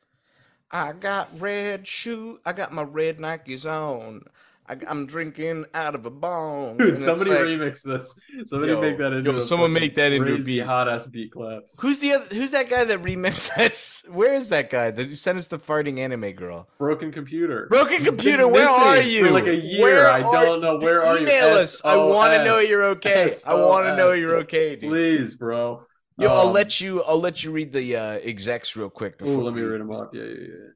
[0.71, 4.23] I got red shoe, I got my red Nikes on,
[4.69, 6.71] I, am drinking out of a bone.
[6.71, 8.19] And Dude, somebody like, remix this.
[8.47, 10.59] Somebody Yo, make that into yo, someone make that into a beat.
[10.59, 11.63] hot ass beat clap.
[11.79, 12.35] Who's the other?
[12.35, 13.51] Who's that guy that remixed?
[13.57, 16.69] That's where is that guy that sent us the farting anime girl?
[16.79, 17.67] Broken computer.
[17.71, 19.25] Broken computer, where are you?
[19.27, 19.83] For like a year.
[19.83, 20.79] Where I don't know.
[20.79, 21.23] Where are you?
[21.23, 21.83] Email us.
[21.85, 23.35] I want to know you're okay.
[23.47, 24.91] I want to know you're okay, dude.
[24.91, 25.85] Please, bro.
[26.19, 27.03] Yo, I'll Um, let you.
[27.05, 29.15] I'll let you read the uh, execs real quick.
[29.23, 30.09] Oh, let me read them off.
[30.13, 30.69] Yeah, yeah, yeah.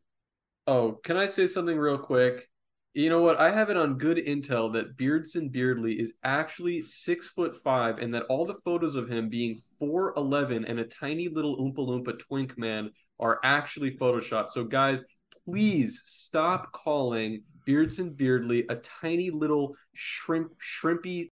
[0.68, 2.48] Oh, can I say something real quick?
[2.94, 3.40] You know what?
[3.40, 8.12] I have it on good intel that Beardson Beardley is actually six foot five, and
[8.14, 12.18] that all the photos of him being four eleven and a tiny little Oompa Loompa
[12.18, 14.50] twink man are actually photoshopped.
[14.50, 15.02] So, guys,
[15.46, 21.30] please stop calling Beardson Beardley a tiny little shrimp shrimpy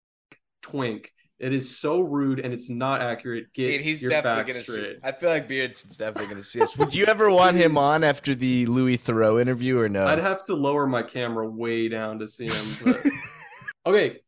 [0.61, 1.11] twink.
[1.39, 3.53] It is so rude and it's not accurate.
[3.53, 4.71] Get Dude, he's your definitely facts gonna see.
[4.71, 4.99] straight.
[5.03, 6.77] I feel like Beardson's definitely gonna see us.
[6.77, 10.05] Would you ever want him on after the Louis Theroux interview or no?
[10.05, 12.65] I'd have to lower my camera way down to see him.
[12.83, 13.05] But...
[13.85, 14.19] okay,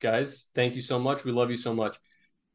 [0.00, 1.24] guys, thank you so much.
[1.24, 1.96] We love you so much.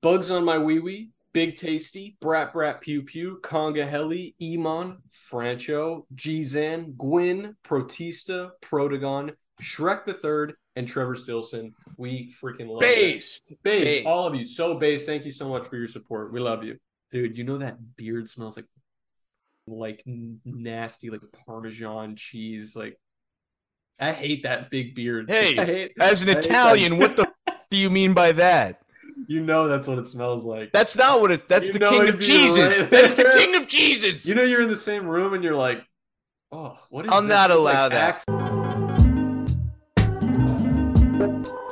[0.01, 4.97] Bugs on my wee wee, Big Tasty, Brat Brat Pew Pew, Conga Heli, Emon,
[5.31, 11.73] Francho, Gzan, Gwyn, Protista, Protagon, Shrek the Third, and Trevor Stilson.
[11.97, 12.95] We freaking love it.
[12.95, 13.53] based.
[13.63, 14.05] Base, Based.
[14.05, 15.05] all of you, so base.
[15.05, 16.31] Thank you so much for your support.
[16.33, 16.77] We love you,
[17.11, 17.37] dude.
[17.37, 18.65] You know that beard smells like
[19.67, 22.75] like nasty, like Parmesan cheese.
[22.75, 22.99] Like
[23.99, 25.29] I hate that big beard.
[25.29, 28.81] Hey, I hate, As an I Italian, what the f- do you mean by that?
[29.27, 30.71] You know that's what it smells like.
[30.73, 31.43] That's not what it's.
[31.45, 32.79] That's You the king of Jesus.
[32.79, 34.25] right That is the king of Jesus.
[34.27, 35.81] you know you're in the same room and you're like,
[36.51, 37.11] oh, what is?
[37.11, 37.29] I'll this?
[37.29, 37.89] not Like allow
[41.25, 41.49] that.
[41.49, 41.64] Axe-